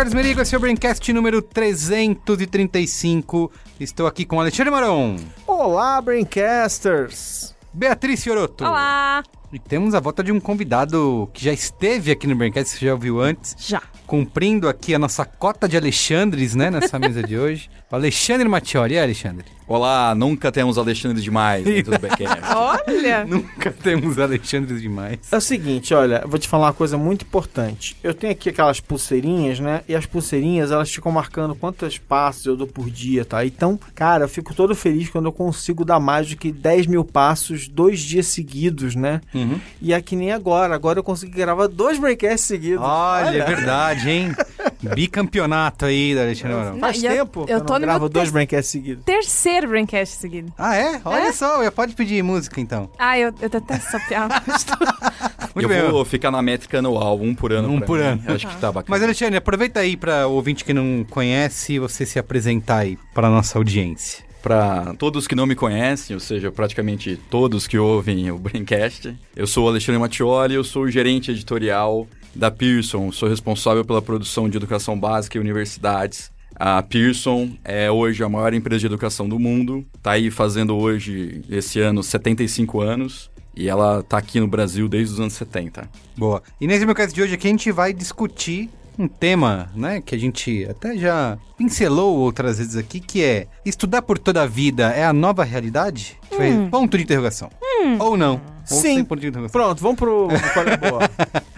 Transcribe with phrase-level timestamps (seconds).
[0.00, 3.52] Carlos Merigo, esse é o Braincast número 335.
[3.78, 7.54] Estou aqui com Alexandre Maron, Olá, Braincasters!
[7.70, 8.64] Beatriz Fioroto.
[8.64, 9.22] Olá!
[9.52, 12.92] E temos a volta de um convidado que já esteve aqui no Braincast, você já
[12.92, 13.82] ouviu antes, Já.
[14.06, 17.68] cumprindo aqui a nossa cota de Alexandres, né, nessa mesa de hoje.
[17.90, 19.44] O Alexandre Mattioli, e aí, Alexandre?
[19.66, 22.40] Olá, nunca temos Alexandre demais dentro do Backcast.
[22.56, 23.24] Olha!
[23.30, 25.18] Nunca temos Alexandres demais.
[25.30, 27.96] É o seguinte, olha, eu vou te falar uma coisa muito importante.
[28.02, 29.82] Eu tenho aqui aquelas pulseirinhas, né?
[29.88, 33.44] E as pulseirinhas, elas ficam marcando quantos passos eu dou por dia, tá?
[33.46, 37.04] Então, cara, eu fico todo feliz quando eu consigo dar mais do que 10 mil
[37.04, 39.20] passos dois dias seguidos, né?
[39.44, 39.60] Uhum.
[39.80, 40.74] E é que nem agora.
[40.74, 42.84] Agora eu consigo gravar dois breakcasts seguidos.
[42.84, 44.34] Olha, é verdade, hein?
[44.94, 46.78] Bicampeonato aí da Alexandre Maron.
[46.78, 48.70] Faz Não, e eu- tempo que eu eu tô não no gravo dois ter- breakcasts
[48.70, 49.04] seguidos.
[49.04, 50.52] Terceiro Braincast seguido.
[50.58, 51.00] Ah, é?
[51.04, 51.32] Olha É?
[51.32, 52.90] só, já pode pedir música então.
[52.98, 54.42] Ah, eu, eu detesto essa piada.
[55.54, 55.90] Muito eu bem.
[55.90, 57.70] vou ficar na métrica anual, um por ano.
[57.70, 58.04] Um por mim.
[58.04, 58.22] ano.
[58.28, 58.86] Acho que tá bacana.
[58.88, 63.26] Mas, Alexandre, aproveita aí para o ouvinte que não conhece você se apresentar aí para
[63.26, 64.24] a nossa audiência.
[64.42, 69.46] Para todos que não me conhecem, ou seja, praticamente todos que ouvem o Braincast, eu
[69.46, 74.48] sou o Alexandre Mattioli, eu sou o gerente editorial da Pearson, sou responsável pela produção
[74.48, 76.30] de educação básica em universidades.
[76.56, 81.42] A Pearson é hoje a maior empresa de educação do mundo, tá aí fazendo hoje,
[81.50, 85.88] esse ano, 75 anos, e ela tá aqui no Brasil desde os anos 70.
[86.16, 86.42] Boa.
[86.60, 90.14] E nesse meu caso de hoje aqui a gente vai discutir um tema, né, que
[90.14, 94.90] a gente até já pincelou outras vezes aqui, que é estudar por toda a vida
[94.90, 96.18] é a nova realidade?
[96.28, 97.50] Foi ponto de interrogação.
[97.98, 98.34] Ou não.
[98.34, 98.40] Ou
[98.76, 98.96] Sim.
[98.96, 99.60] sem ponto de interrogação.
[99.60, 100.28] Pronto, vamos pro...
[100.52, 101.10] Qual é a boa?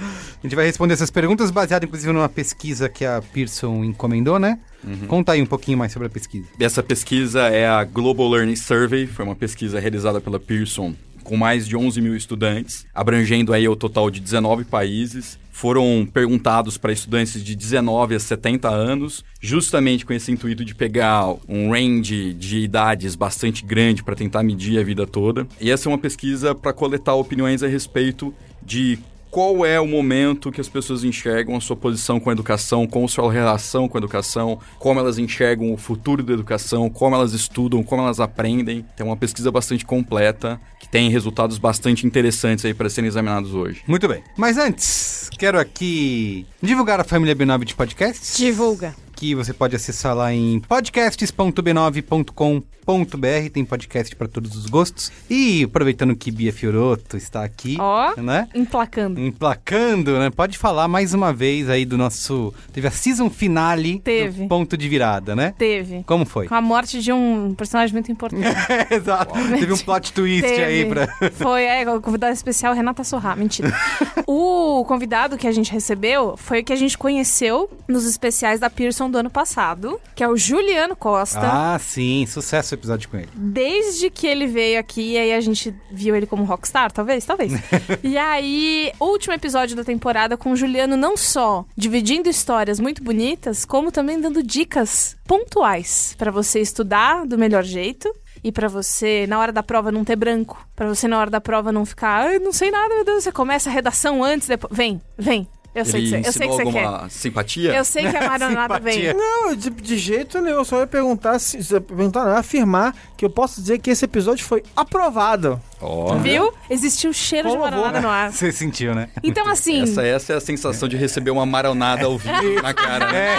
[0.42, 4.59] A gente vai responder essas perguntas baseado inclusive numa pesquisa que a Pearson encomendou, né?
[5.06, 6.48] Conta aí um pouquinho mais sobre a pesquisa.
[6.59, 11.66] Essa pesquisa é a Global Learning Survey, foi uma pesquisa realizada pela Pearson com mais
[11.66, 15.38] de 11 mil estudantes, abrangendo aí o total de 19 países.
[15.50, 21.34] Foram perguntados para estudantes de 19 a 70 anos, justamente com esse intuito de pegar
[21.49, 25.47] um range de idades bastante grande para tentar medir a vida toda.
[25.60, 28.99] E essa é uma pesquisa para coletar opiniões a respeito de
[29.33, 33.03] qual é o momento que as pessoas enxergam a sua posição com a educação, com
[33.03, 37.33] a sua relação com a educação, como elas enxergam o futuro da educação, como elas
[37.33, 38.84] estudam, como elas aprendem.
[38.94, 40.60] Tem uma pesquisa bastante completa
[40.92, 43.82] tem resultados bastante interessantes aí para serem examinados hoje.
[43.88, 44.22] Muito bem.
[44.36, 48.36] Mas antes, quero aqui divulgar a família B9 de podcasts.
[48.36, 48.94] Divulga.
[49.22, 53.50] Que você pode acessar lá em podcasts.b9.com.br.
[53.53, 55.12] Tem podcast para todos os gostos.
[55.31, 58.21] E aproveitando que Bia Fioroto está aqui, Ó.
[58.21, 58.49] né?
[58.53, 59.21] Emplacando.
[59.21, 60.28] Emplacando, né?
[60.28, 62.53] Pode falar mais uma vez aí do nosso.
[62.72, 64.43] Teve a season finale Teve.
[64.43, 65.54] do ponto de virada, né?
[65.56, 66.03] Teve.
[66.03, 66.49] Como foi?
[66.49, 68.49] Com a morte de um personagem muito importante.
[68.91, 69.33] Exato.
[69.56, 70.65] Teve um plot twist Teve.
[70.65, 71.06] aí pra.
[71.31, 73.37] Foi, é, o convidado especial Renata Sorra.
[73.37, 73.72] Mentira.
[74.27, 78.69] o convidado que a gente recebeu foi o que a gente conheceu nos especiais da
[78.69, 81.40] Pearson do ano passado, que é o Juliano Costa.
[81.42, 82.26] Ah, sim.
[82.26, 83.28] Sucesso o episódio com ele.
[83.34, 87.52] Desde que ele veio aqui, aí a gente viu ele como rockstar, talvez, talvez.
[88.02, 93.64] e aí, último episódio da temporada com o Juliano não só dividindo histórias muito bonitas,
[93.64, 98.12] como também dando dicas pontuais pra você estudar do melhor jeito.
[98.44, 100.66] E pra você, na hora da prova, não ter branco.
[100.74, 103.22] Pra você, na hora da prova, não ficar, ai, não sei nada, meu Deus.
[103.22, 104.76] Você começa a redação antes, depois.
[104.76, 105.46] Vem, vem.
[105.75, 106.84] Eu sei que Ele você, eu sei que você quer.
[106.84, 107.75] alguma simpatia?
[107.75, 108.93] Eu sei que a maronada vem.
[108.93, 109.15] Simpatia.
[109.15, 110.56] Não, de, de jeito nenhum.
[110.59, 114.05] Eu só ia perguntar, se, se- perguntar não, afirmar que eu posso dizer que esse
[114.05, 115.60] episódio foi aprovado.
[115.81, 116.53] Ó, Viu?
[116.71, 117.77] Existiu um cheiro de Por favor.
[117.78, 118.31] maronada no ar.
[118.33, 119.09] Você sentiu, né?
[119.22, 119.83] Então, assim.
[119.83, 123.10] Essa, essa é a sensação de receber uma maronada ao vivo na cara.
[123.10, 123.36] Né?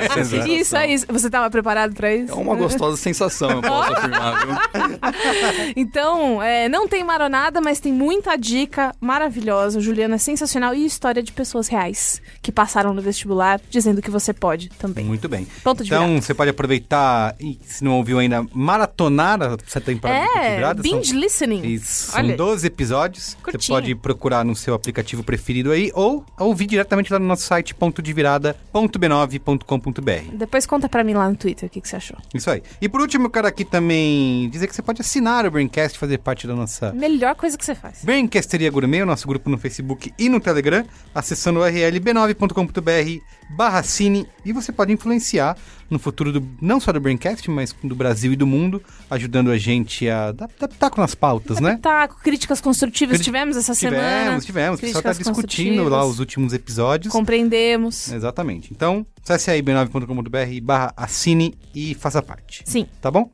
[0.00, 0.46] É sensação.
[0.48, 1.06] Isso, é isso.
[1.08, 2.32] Você tava preparado pra isso?
[2.32, 4.56] É uma gostosa sensação, eu posso afirmar, viu?
[5.76, 9.78] Então, é, não tem maronada, mas tem muita dica maravilhosa.
[9.78, 14.10] O Juliano é sensacional e história de pessoas reais que passaram no vestibular, dizendo que
[14.10, 15.04] você pode também.
[15.04, 15.46] Muito bem.
[15.62, 16.22] Ponto de Então, virada.
[16.22, 20.56] você pode aproveitar e, se não ouviu ainda, maratonar essa temporada de Ponto de É,
[20.56, 20.82] Virada.
[20.82, 21.62] São- binge listening.
[21.62, 22.36] mas são Olha aí.
[22.36, 23.36] 12 episódios.
[23.42, 23.62] Curtinho.
[23.62, 27.74] Você pode procurar no seu aplicativo preferido aí ou ouvir diretamente lá no nosso site
[27.74, 30.36] pontodevirada.b9.com.br.
[30.36, 32.16] Depois conta pra mim lá no Twitter o que, que você achou.
[32.34, 32.62] Isso aí.
[32.80, 36.18] E por último, eu quero aqui também dizer que você pode assinar o Braincast, fazer
[36.18, 38.04] parte da nossa Melhor coisa que você faz.
[38.04, 43.82] Braincasteria Gourmet, o nosso grupo no Facebook e no Telegram, acessando o URL b9.com.br barra
[43.82, 45.56] cine e você pode influenciar
[45.90, 49.56] no futuro do, não só do Braincast, mas do Brasil e do mundo, ajudando a
[49.56, 51.78] gente a dar, dar pitaco nas pautas, né?
[51.80, 53.98] Tá, críticas construtivas Cri- tivemos essa semana.
[54.22, 54.78] Tivemos, tivemos.
[54.78, 57.10] O pessoal tá Críticas discutindo lá os últimos episódios.
[57.10, 58.12] Compreendemos.
[58.12, 58.70] Exatamente.
[58.70, 62.62] Então, acesse aí b9.com.br barra assine e faça parte.
[62.66, 62.86] Sim.
[63.00, 63.30] Tá bom?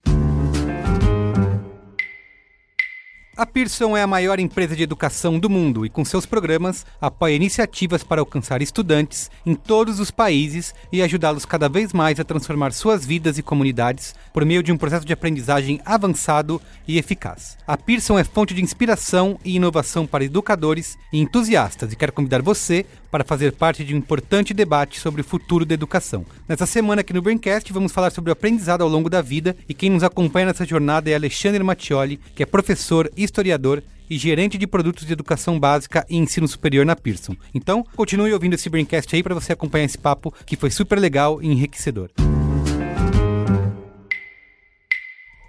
[3.37, 7.35] A Pearson é a maior empresa de educação do mundo e, com seus programas, apoia
[7.35, 12.73] iniciativas para alcançar estudantes em todos os países e ajudá-los cada vez mais a transformar
[12.73, 17.59] suas vidas e comunidades por meio de um processo de aprendizagem avançado e eficaz.
[17.67, 22.41] A Pearson é fonte de inspiração e inovação para educadores e entusiastas e quer convidar
[22.41, 26.25] você para fazer parte de um importante debate sobre o futuro da educação.
[26.49, 29.75] Nessa semana aqui no Braincast vamos falar sobre o aprendizado ao longo da vida e
[29.75, 34.67] quem nos acompanha nessa jornada é Alexandre Mattioli, que é professor, historiador e gerente de
[34.67, 37.37] produtos de educação básica e ensino superior na Pearson.
[37.55, 41.43] Então, continue ouvindo esse Braincast aí para você acompanhar esse papo que foi super legal
[41.43, 42.11] e enriquecedor.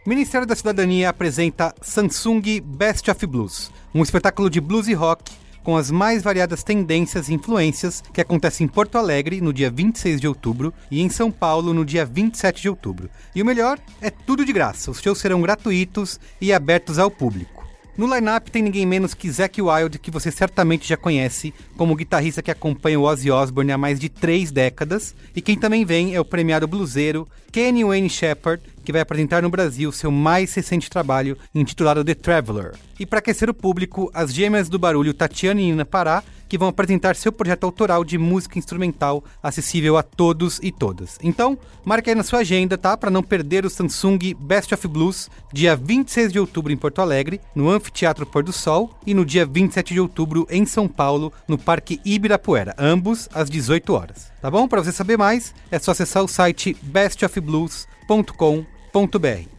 [0.07, 5.31] Ministério da Cidadania apresenta Samsung Best of Blues, um espetáculo de blues e rock
[5.65, 10.21] com as mais variadas tendências e influências que acontece em Porto Alegre no dia 26
[10.21, 13.09] de outubro e em São Paulo no dia 27 de outubro.
[13.33, 14.91] E o melhor, é tudo de graça.
[14.91, 17.54] Os shows serão gratuitos e abertos ao público.
[17.97, 22.41] No line-up tem ninguém menos que Zack Wild, que você certamente já conhece como guitarrista
[22.41, 25.15] que acompanha o Ozzy Osbourne há mais de três décadas.
[25.33, 29.49] E quem também vem é o premiado bluseiro Kenny Wayne Shepherd, que vai apresentar no
[29.49, 32.73] Brasil seu mais recente trabalho intitulado The Traveler.
[32.99, 36.67] E para aquecer o público, as gêmeas do barulho Tatiana e Nina Pará, que vão
[36.67, 41.17] apresentar seu projeto autoral de música instrumental acessível a todos e todas.
[41.21, 42.95] Então, marque aí na sua agenda, tá?
[42.95, 47.41] Para não perder o Samsung Best of Blues, dia 26 de outubro em Porto Alegre,
[47.53, 51.57] no Anfiteatro Pôr do Sol, e no dia 27 de outubro em São Paulo, no
[51.57, 54.31] Parque Ibirapuera, ambos às 18 horas.
[54.41, 54.67] Tá bom?
[54.67, 58.74] Para você saber mais, é só acessar o site bestofblues.com.br.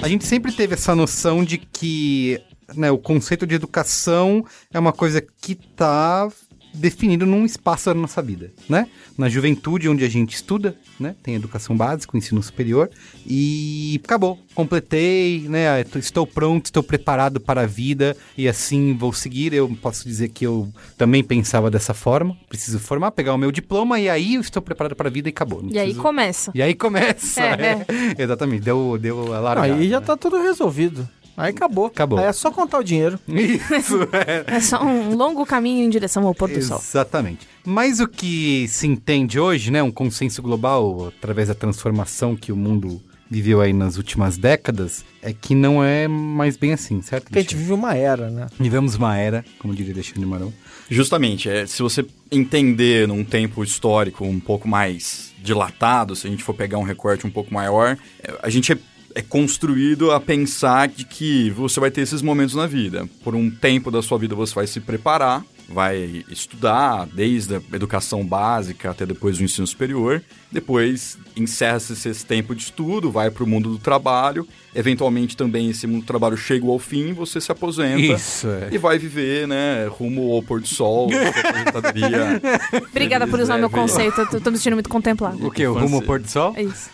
[0.00, 2.40] A gente sempre teve essa noção de que
[2.74, 6.28] né, o conceito de educação é uma coisa que está
[6.74, 8.86] definido num espaço da nossa vida, né?
[9.16, 11.14] Na juventude, onde a gente estuda, né?
[11.22, 12.88] Tem educação básica, ensino superior
[13.26, 14.38] e acabou.
[14.54, 15.84] Completei, né?
[15.96, 19.52] Estou pronto, estou preparado para a vida e assim vou seguir.
[19.52, 22.36] Eu posso dizer que eu também pensava dessa forma.
[22.48, 25.30] Preciso formar, pegar o meu diploma e aí eu estou preparado para a vida e
[25.30, 25.62] acabou.
[25.62, 26.50] Não E aí preciso- começa.
[26.54, 27.40] E aí começa.
[27.42, 27.84] É,
[28.18, 28.22] é.
[28.22, 29.74] Exatamente, deu, deu a largada.
[29.74, 30.06] Aí já né?
[30.06, 31.08] tá tudo resolvido.
[31.38, 31.86] Aí acabou.
[31.86, 32.18] Acabou.
[32.18, 33.18] Aí é só contar o dinheiro.
[33.28, 34.56] Isso, é.
[34.56, 36.78] É só um longo caminho em direção ao pôr do sol.
[36.78, 37.46] Exatamente.
[37.64, 42.56] Mas o que se entende hoje, né, um consenso global através da transformação que o
[42.56, 47.24] mundo viveu aí nas últimas décadas, é que não é mais bem assim, certo?
[47.24, 48.46] Porque a gente vive uma era, né?
[48.58, 50.52] Vivemos uma era, como diria Alexandre Marão.
[50.90, 56.42] Justamente, é, se você entender num tempo histórico um pouco mais dilatado, se a gente
[56.42, 58.76] for pegar um recorte um pouco maior, é, a gente
[59.18, 63.08] é, construído a pensar de que você vai ter esses momentos na vida.
[63.24, 68.24] Por um tempo da sua vida você vai se preparar vai estudar desde a educação
[68.24, 70.22] básica até depois o ensino superior.
[70.50, 74.48] Depois encerra-se esse tempo de estudo, vai para o mundo do trabalho.
[74.74, 78.68] Eventualmente também esse mundo do trabalho chega ao fim, você se aposenta Isso, é.
[78.70, 82.40] e vai viver, né, rumo ao pôr do sol, aposentadoria.
[82.90, 84.20] Obrigada por usar meu conceito.
[84.20, 85.46] Eu tô, tô me sentindo muito contemplado.
[85.46, 85.66] O que?
[85.66, 86.54] O rumo ao pôr do sol?
[86.56, 86.90] É isso.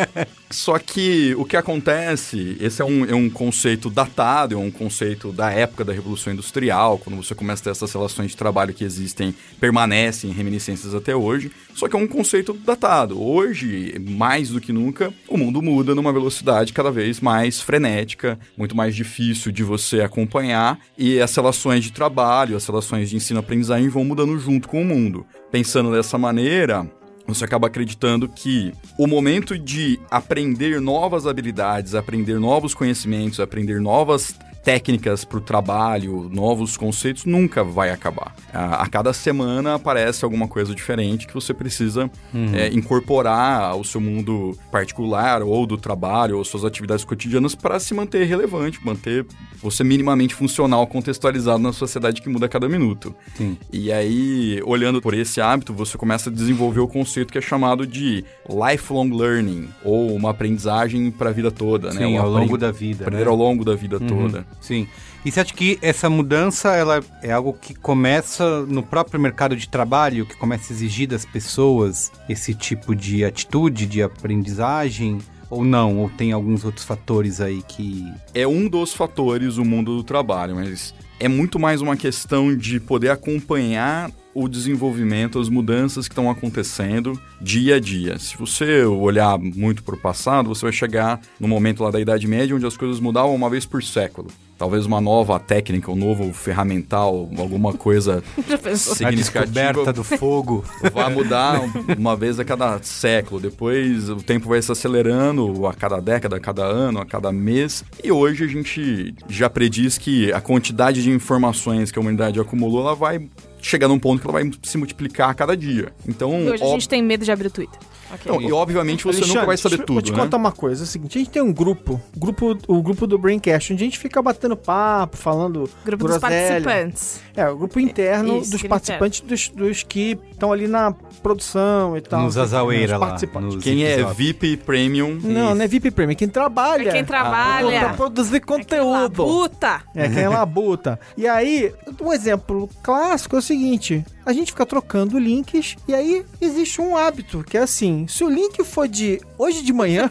[0.50, 5.32] Só que o que acontece, esse é um, é um conceito datado, é um conceito
[5.32, 8.84] da época da Revolução Industrial, quando você começa a ter essas relações de trabalho que
[8.84, 13.20] existem, permanecem reminiscências até hoje, só que é um conceito datado.
[13.20, 18.76] Hoje, mais do que nunca, o mundo muda numa velocidade cada vez mais frenética, muito
[18.76, 24.04] mais difícil de você acompanhar, e as relações de trabalho, as relações de ensino-aprendizagem vão
[24.04, 25.26] mudando junto com o mundo.
[25.50, 26.88] Pensando dessa maneira,
[27.26, 34.34] você acaba acreditando que o momento de aprender novas habilidades, aprender novos conhecimentos, aprender novas
[34.64, 38.34] técnicas para o trabalho, novos conceitos, nunca vai acabar.
[38.52, 42.10] A, a cada semana aparece alguma coisa diferente que você precisa
[42.54, 47.92] é, incorporar ao seu mundo particular ou do trabalho ou suas atividades cotidianas para se
[47.92, 49.26] manter relevante, manter
[49.62, 53.14] você minimamente funcional, contextualizado na sociedade que muda a cada minuto.
[53.36, 53.56] Sim.
[53.72, 57.86] E aí, olhando por esse hábito, você começa a desenvolver o conceito que é chamado
[57.86, 62.06] de lifelong learning, ou uma aprendizagem para a vida toda, né?
[62.06, 63.30] Sim, ao longo da vida, Aprender né?
[63.30, 64.46] ao longo da vida Uhum, toda.
[64.60, 64.86] Sim.
[65.24, 69.68] E você acha que essa mudança ela é algo que começa no próprio mercado de
[69.68, 75.18] trabalho, que começa a exigir das pessoas esse tipo de atitude, de aprendizagem?
[75.50, 75.98] Ou não?
[75.98, 78.04] Ou tem alguns outros fatores aí que.
[78.34, 82.78] É um dos fatores o mundo do trabalho, mas é muito mais uma questão de
[82.78, 88.18] poder acompanhar o desenvolvimento, as mudanças que estão acontecendo dia a dia.
[88.18, 92.26] Se você olhar muito para o passado, você vai chegar no momento lá da Idade
[92.26, 94.28] Média onde as coisas mudavam uma vez por século.
[94.56, 98.22] Talvez uma nova técnica, um novo ferramental, alguma coisa
[98.62, 98.92] pensou?
[98.92, 100.64] A significativa descoberta do fogo.
[100.92, 101.60] vai mudar
[101.98, 103.40] uma vez a cada século.
[103.40, 107.84] Depois o tempo vai se acelerando a cada década, a cada ano, a cada mês.
[108.02, 112.80] E hoje a gente já prediz que a quantidade de informações que a humanidade acumulou,
[112.82, 113.28] ela vai
[113.62, 115.92] chegar num ponto que ela vai se multiplicar a cada dia.
[116.06, 117.78] Então, E hoje a ob- gente tem medo de abrir o Twitter.
[118.12, 118.30] Ok.
[118.32, 120.18] Não, e obviamente você nunca Alexandre, vai saber deixa eu- tudo, Vou te né?
[120.18, 123.18] contar uma coisa, é o seguinte, a gente tem um grupo, grupo o grupo do
[123.18, 126.60] Braincast, onde a gente fica batendo papo, falando Grupo dos groselha.
[126.62, 127.20] participantes.
[127.36, 130.92] É, o grupo interno Isso, dos participantes dos, dos que estão ali na
[131.22, 132.22] produção e tal.
[132.22, 133.06] nos né, azaueira os lá.
[133.08, 133.54] participantes.
[133.56, 134.04] nos Quem é.
[134.12, 135.18] VIP Premium...
[135.22, 136.88] Não, não é VIP Premium, é quem trabalha.
[136.88, 137.94] É quem Pra trabalha.
[137.94, 139.24] produzir conteúdo.
[139.24, 139.82] Puta!
[139.94, 140.98] É, quem é labuta.
[141.16, 146.24] E aí, um exemplo clássico é o seguinte: a gente fica trocando links e aí
[146.40, 150.10] existe um hábito que é assim: se o link for de hoje de manhã,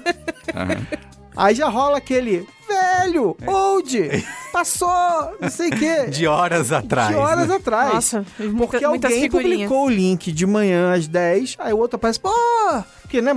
[1.36, 6.06] aí já rola aquele velho, old, passou, não sei o quê.
[6.08, 7.10] De horas atrás.
[7.10, 7.56] de horas né?
[7.56, 7.94] atrás.
[7.94, 11.98] Nossa, muita, Porque muitas alguém publicou o link de manhã às 10, aí o outro
[11.98, 12.32] aparece, pô,
[13.02, 13.34] porque, né,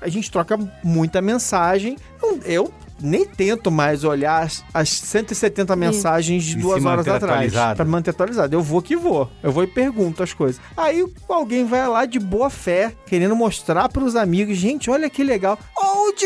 [0.00, 1.96] a gente troca muita mensagem.
[2.44, 7.52] Eu nem tento mais olhar as, as 170 mensagens de duas horas atrás.
[7.76, 8.54] Pra manter atualizado.
[8.54, 9.30] Eu vou que vou.
[9.42, 10.60] Eu vou e pergunto as coisas.
[10.76, 15.58] Aí alguém vai lá de boa fé, querendo mostrar pros amigos, gente, olha que legal.
[15.76, 16.18] Old!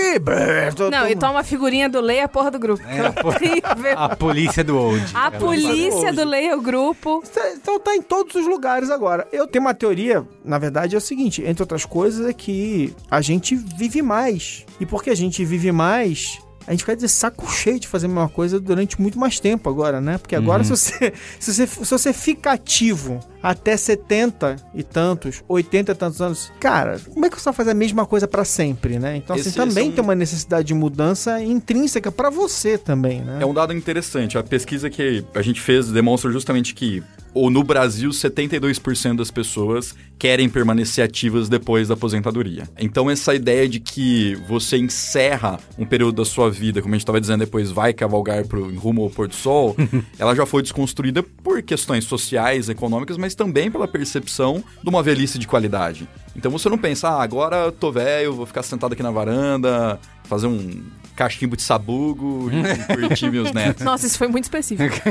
[0.91, 2.83] Não, tô- e toma a figurinha do Leia a porra do grupo.
[2.85, 3.01] É,
[3.97, 5.05] a, polícia do old.
[5.15, 7.23] A Ela- polícia do Leia o grupo.
[7.55, 9.27] Então tá em todos os lugares agora.
[9.33, 13.21] Eu tenho uma teoria, na verdade, é o seguinte: entre outras coisas, é que a
[13.21, 14.65] gente vive mais.
[14.81, 16.41] E porque a gente vive mais.
[16.73, 19.69] A gente fica de saco cheio de fazer a mesma coisa durante muito mais tempo
[19.69, 20.17] agora, né?
[20.17, 25.93] Porque agora, se, você, se, você, se você fica ativo até 70 e tantos, 80
[25.93, 28.99] e tantos anos, cara, como é que você vai fazer a mesma coisa pra sempre,
[28.99, 29.17] né?
[29.17, 32.79] Então, assim, Esse- também esse é um- tem uma necessidade de mudança intrínseca pra você
[32.79, 33.39] também, né?
[33.41, 34.39] É um dado interessante.
[34.39, 37.03] A pesquisa que a gente fez demonstra justamente que
[37.35, 42.69] ou no Brasil, 72% das pessoas querem permanecer ativas depois da aposentadoria.
[42.79, 47.03] Então, essa ideia de que você encerra um período da sua vida, como a gente
[47.05, 49.75] estava dizendo, depois vai cavalgar pro, rumo ao pôr do sol,
[50.19, 55.39] ela já foi desconstruída por questões sociais, econômicas, mas também pela percepção de uma velhice
[55.39, 56.09] de qualidade.
[56.37, 59.99] Então, você não pensa, ah, agora eu tô velho, vou ficar sentado aqui na varanda,
[60.25, 60.83] fazer um
[61.15, 63.85] cachimbo de sabugo e curtir meus netos.
[63.85, 64.93] Nossa, isso foi muito específico.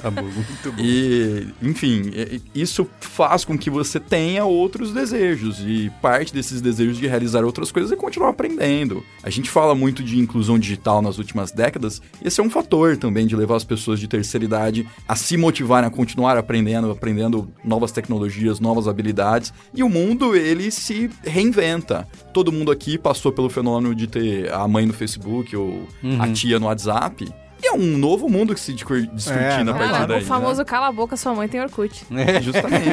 [0.00, 0.82] Tá bom, muito bom.
[0.82, 2.10] E, enfim,
[2.54, 5.60] isso faz com que você tenha outros desejos.
[5.60, 9.04] E parte desses desejos de realizar outras coisas é continuar aprendendo.
[9.22, 12.00] A gente fala muito de inclusão digital nas últimas décadas.
[12.22, 15.36] E esse é um fator também de levar as pessoas de terceira idade a se
[15.36, 19.52] motivarem a continuar aprendendo, aprendendo novas tecnologias, novas habilidades.
[19.74, 22.06] E o mundo, ele se reinventa.
[22.34, 25.88] Todo mundo aqui passou pelo fenômeno de ter a mãe no Facebook ou
[26.20, 27.32] a tia no WhatsApp.
[27.64, 30.22] E é um novo mundo que se discutir É, na não, partir daí.
[30.22, 32.04] o famoso cala a boca, sua mãe tem Orkut.
[32.10, 32.38] né?
[32.42, 32.84] Justamente.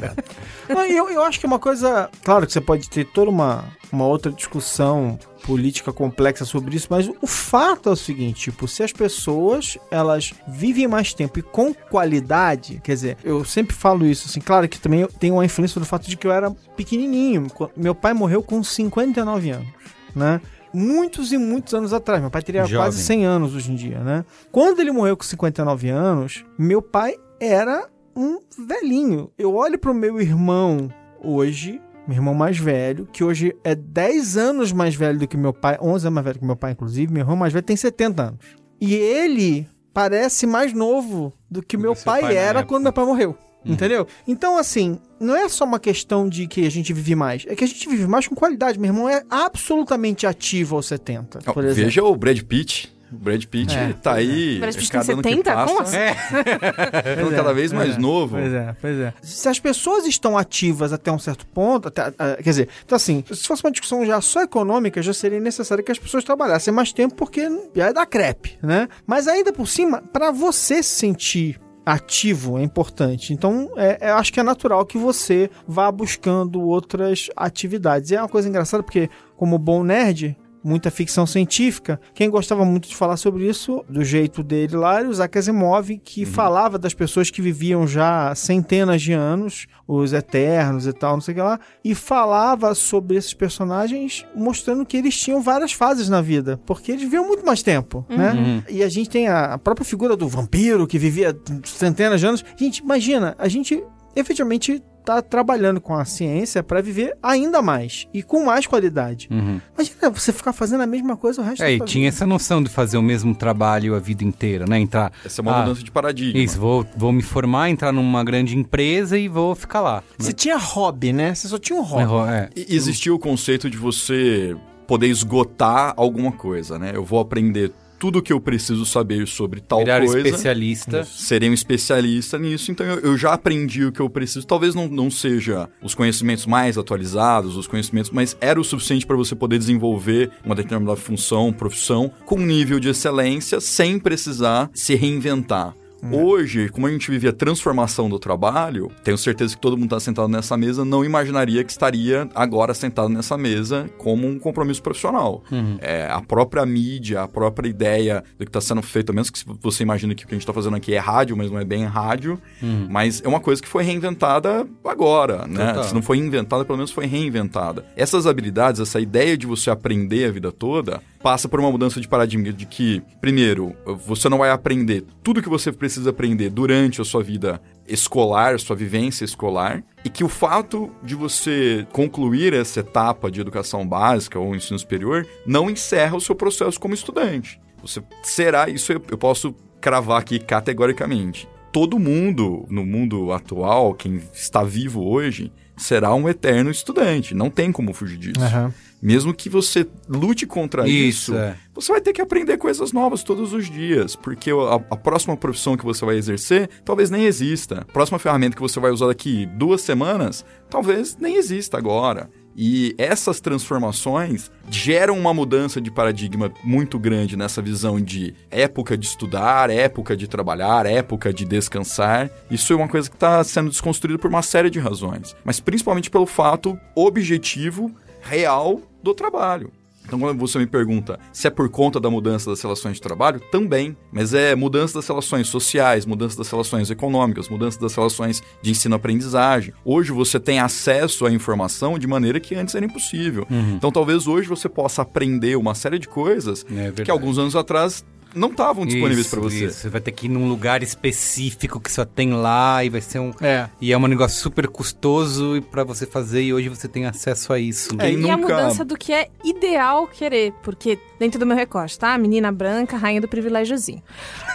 [0.68, 2.08] Não, eu, eu acho que é uma coisa.
[2.24, 7.08] Claro que você pode ter toda uma, uma outra discussão política complexa sobre isso, mas
[7.20, 11.74] o fato é o seguinte, tipo, se as pessoas elas vivem mais tempo e com
[11.74, 15.86] qualidade, quer dizer, eu sempre falo isso, assim, claro que também tem uma influência do
[15.86, 19.68] fato de que eu era pequenininho, Qu- meu pai morreu com 59 anos,
[20.14, 20.40] né?
[20.72, 22.76] Muitos e muitos anos atrás, meu pai teria Jovem.
[22.76, 24.24] quase 100 anos hoje em dia, né?
[24.52, 29.30] Quando ele morreu com 59 anos, meu pai era um velhinho.
[29.38, 30.88] Eu olho pro meu irmão
[31.22, 35.52] hoje, meu irmão mais velho, que hoje é 10 anos mais velho do que meu
[35.52, 37.12] pai, 11 anos mais velho que meu pai, inclusive.
[37.12, 38.46] Meu irmão mais velho tem 70 anos.
[38.80, 43.04] E ele parece mais novo do que Do meu pai, pai era quando meu pai
[43.04, 43.36] morreu.
[43.64, 43.72] Uhum.
[43.72, 44.06] Entendeu?
[44.26, 47.64] Então, assim, não é só uma questão de que a gente vive mais, é que
[47.64, 48.78] a gente vive mais com qualidade.
[48.78, 51.84] Meu irmão é absolutamente ativo aos 70, Ó, por exemplo.
[51.84, 52.94] Veja o Brad Pitt.
[53.12, 54.60] O Brad Pitt É, tá aí.
[54.60, 55.52] Brad Pitt tem cada ano que 70?
[55.52, 55.96] passa, Como assim?
[57.16, 58.36] ficando cada vez mais é, novo.
[58.36, 59.14] Pois é, pois é.
[59.20, 63.24] Se as pessoas estão ativas até um certo ponto, até- ah, quer dizer, então assim,
[63.32, 66.92] se fosse uma discussão já só econômica, já seria necessário que as pessoas trabalhassem mais
[66.92, 68.88] tempo, porque já é da crepe, né?
[69.06, 71.60] Mas ainda por cima, para você se sentir
[71.92, 73.32] ativo é importante.
[73.32, 78.10] Então, é, é- acho que é natural que você vá buscando outras atividades.
[78.10, 82.00] E é uma coisa engraçada porque, como bom nerd, muita ficção científica.
[82.14, 85.98] Quem gostava muito de falar sobre isso, do jeito dele lá, era o Isaac Asimov,
[85.98, 91.20] que falava das pessoas que viviam já centenas de anos, os Eternos e tal, não
[91.20, 96.08] sei o que lá, e falava sobre esses personagens, mostrando que eles tinham várias fases
[96.08, 98.62] na vida, porque eles viviam muito mais tempo, né?
[98.68, 102.44] E a gente tem a a própria figura do vampiro, que vivia centenas de anos.
[102.56, 103.82] Gente, imagina, a gente
[104.14, 109.28] efetivamente tá trabalhando com a ciência para viver ainda mais e com mais qualidade.
[109.30, 109.60] Uhum.
[109.74, 112.16] Imagina você ficar fazendo a mesma coisa o resto É, da e sua tinha vida.
[112.16, 114.78] essa noção de fazer o mesmo trabalho a vida inteira, né?
[114.78, 115.12] Entrar.
[115.24, 116.38] Essa é uma Ah, mudança de paradigma.
[116.40, 120.02] Isso, vou, vou me formar, entrar numa grande empresa e vou ficar lá.
[120.18, 121.34] Você tinha hobby, né?
[121.34, 122.30] Você só tinha um hobby.
[122.32, 126.92] É, E Existia o conceito de você poder esgotar alguma coisa, né?
[126.94, 130.18] Eu vou aprender tudo o que eu preciso saber sobre tal virar coisa.
[130.18, 131.04] especialista.
[131.04, 134.46] Serei um especialista nisso, então eu, eu já aprendi o que eu preciso.
[134.46, 139.16] Talvez não, não seja os conhecimentos mais atualizados, os conhecimentos, mas era o suficiente para
[139.16, 144.94] você poder desenvolver uma determinada função, profissão, com um nível de excelência, sem precisar se
[144.94, 145.74] reinventar.
[146.12, 150.00] Hoje, como a gente vive a transformação do trabalho, tenho certeza que todo mundo está
[150.00, 155.42] sentado nessa mesa não imaginaria que estaria agora sentado nessa mesa como um compromisso profissional.
[155.80, 159.40] É, a própria mídia, a própria ideia do que está sendo feito, a menos que
[159.60, 161.64] você imagine que o que a gente está fazendo aqui é rádio, mas não é
[161.64, 162.40] bem rádio,
[162.88, 165.68] mas é uma coisa que foi reinventada agora, né?
[165.68, 165.84] Total.
[165.84, 167.84] Se não foi inventada, pelo menos foi reinventada.
[167.96, 172.08] Essas habilidades, essa ideia de você aprender a vida toda, passa por uma mudança de
[172.08, 173.74] paradigma de que, primeiro,
[174.06, 178.76] você não vai aprender tudo que você precisa aprender durante a sua vida escolar, sua
[178.76, 184.54] vivência escolar, e que o fato de você concluir essa etapa de educação básica ou
[184.54, 187.60] ensino superior não encerra o seu processo como estudante.
[187.82, 191.48] Você será, isso eu posso cravar aqui categoricamente.
[191.72, 197.34] Todo mundo no mundo atual, quem está vivo hoje, será um eterno estudante.
[197.34, 198.44] Não tem como fugir disso.
[198.44, 198.72] Aham.
[199.02, 201.56] Mesmo que você lute contra isso, Isso, é.
[201.74, 205.76] você vai ter que aprender coisas novas todos os dias, porque a, a próxima profissão
[205.76, 207.80] que você vai exercer talvez nem exista.
[207.80, 212.28] A próxima ferramenta que você vai usar daqui duas semanas talvez nem exista agora.
[212.56, 219.06] E essas transformações geram uma mudança de paradigma muito grande nessa visão de época de
[219.06, 222.30] estudar, época de trabalhar, época de descansar.
[222.50, 226.10] Isso é uma coisa que está sendo desconstruída por uma série de razões, mas principalmente
[226.10, 229.70] pelo fato objetivo, real do trabalho.
[230.10, 233.38] Então, quando você me pergunta se é por conta da mudança das relações de trabalho,
[233.52, 233.96] também.
[234.10, 239.72] Mas é mudança das relações sociais, mudança das relações econômicas, mudança das relações de ensino-aprendizagem.
[239.84, 243.46] Hoje você tem acesso à informação de maneira que antes era impossível.
[243.76, 248.04] Então, talvez hoje você possa aprender uma série de coisas É que alguns anos atrás
[248.34, 249.64] não estavam disponíveis para você.
[249.66, 249.78] isso.
[249.80, 253.18] Você vai ter que ir num lugar específico que só tem lá e vai ser
[253.18, 253.32] um.
[253.40, 253.68] É.
[253.80, 257.52] E é um negócio super custoso e para você fazer e hoje você tem acesso
[257.52, 257.96] a isso.
[257.96, 261.98] Quem e a nunca- mudança do que é ideal querer, porque dentro do meu recorte,
[261.98, 262.16] tá?
[262.18, 264.02] Menina branca, rainha do privilégiozinho.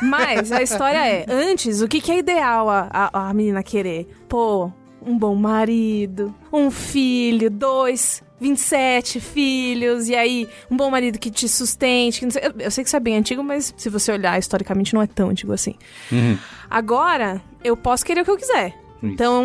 [0.01, 4.07] Mas a história é, antes, o que, que é ideal a, a, a menina querer?
[4.27, 4.71] Pô,
[5.05, 11.49] um bom marido, um filho, dois, 27 filhos, e aí um bom marido que te
[11.49, 12.19] sustente.
[12.19, 14.93] Que sei, eu, eu sei que isso é bem antigo, mas se você olhar historicamente
[14.93, 15.75] não é tão antigo assim.
[16.11, 16.37] Uhum.
[16.69, 18.85] Agora, eu posso querer o que eu quiser.
[19.03, 19.43] Então,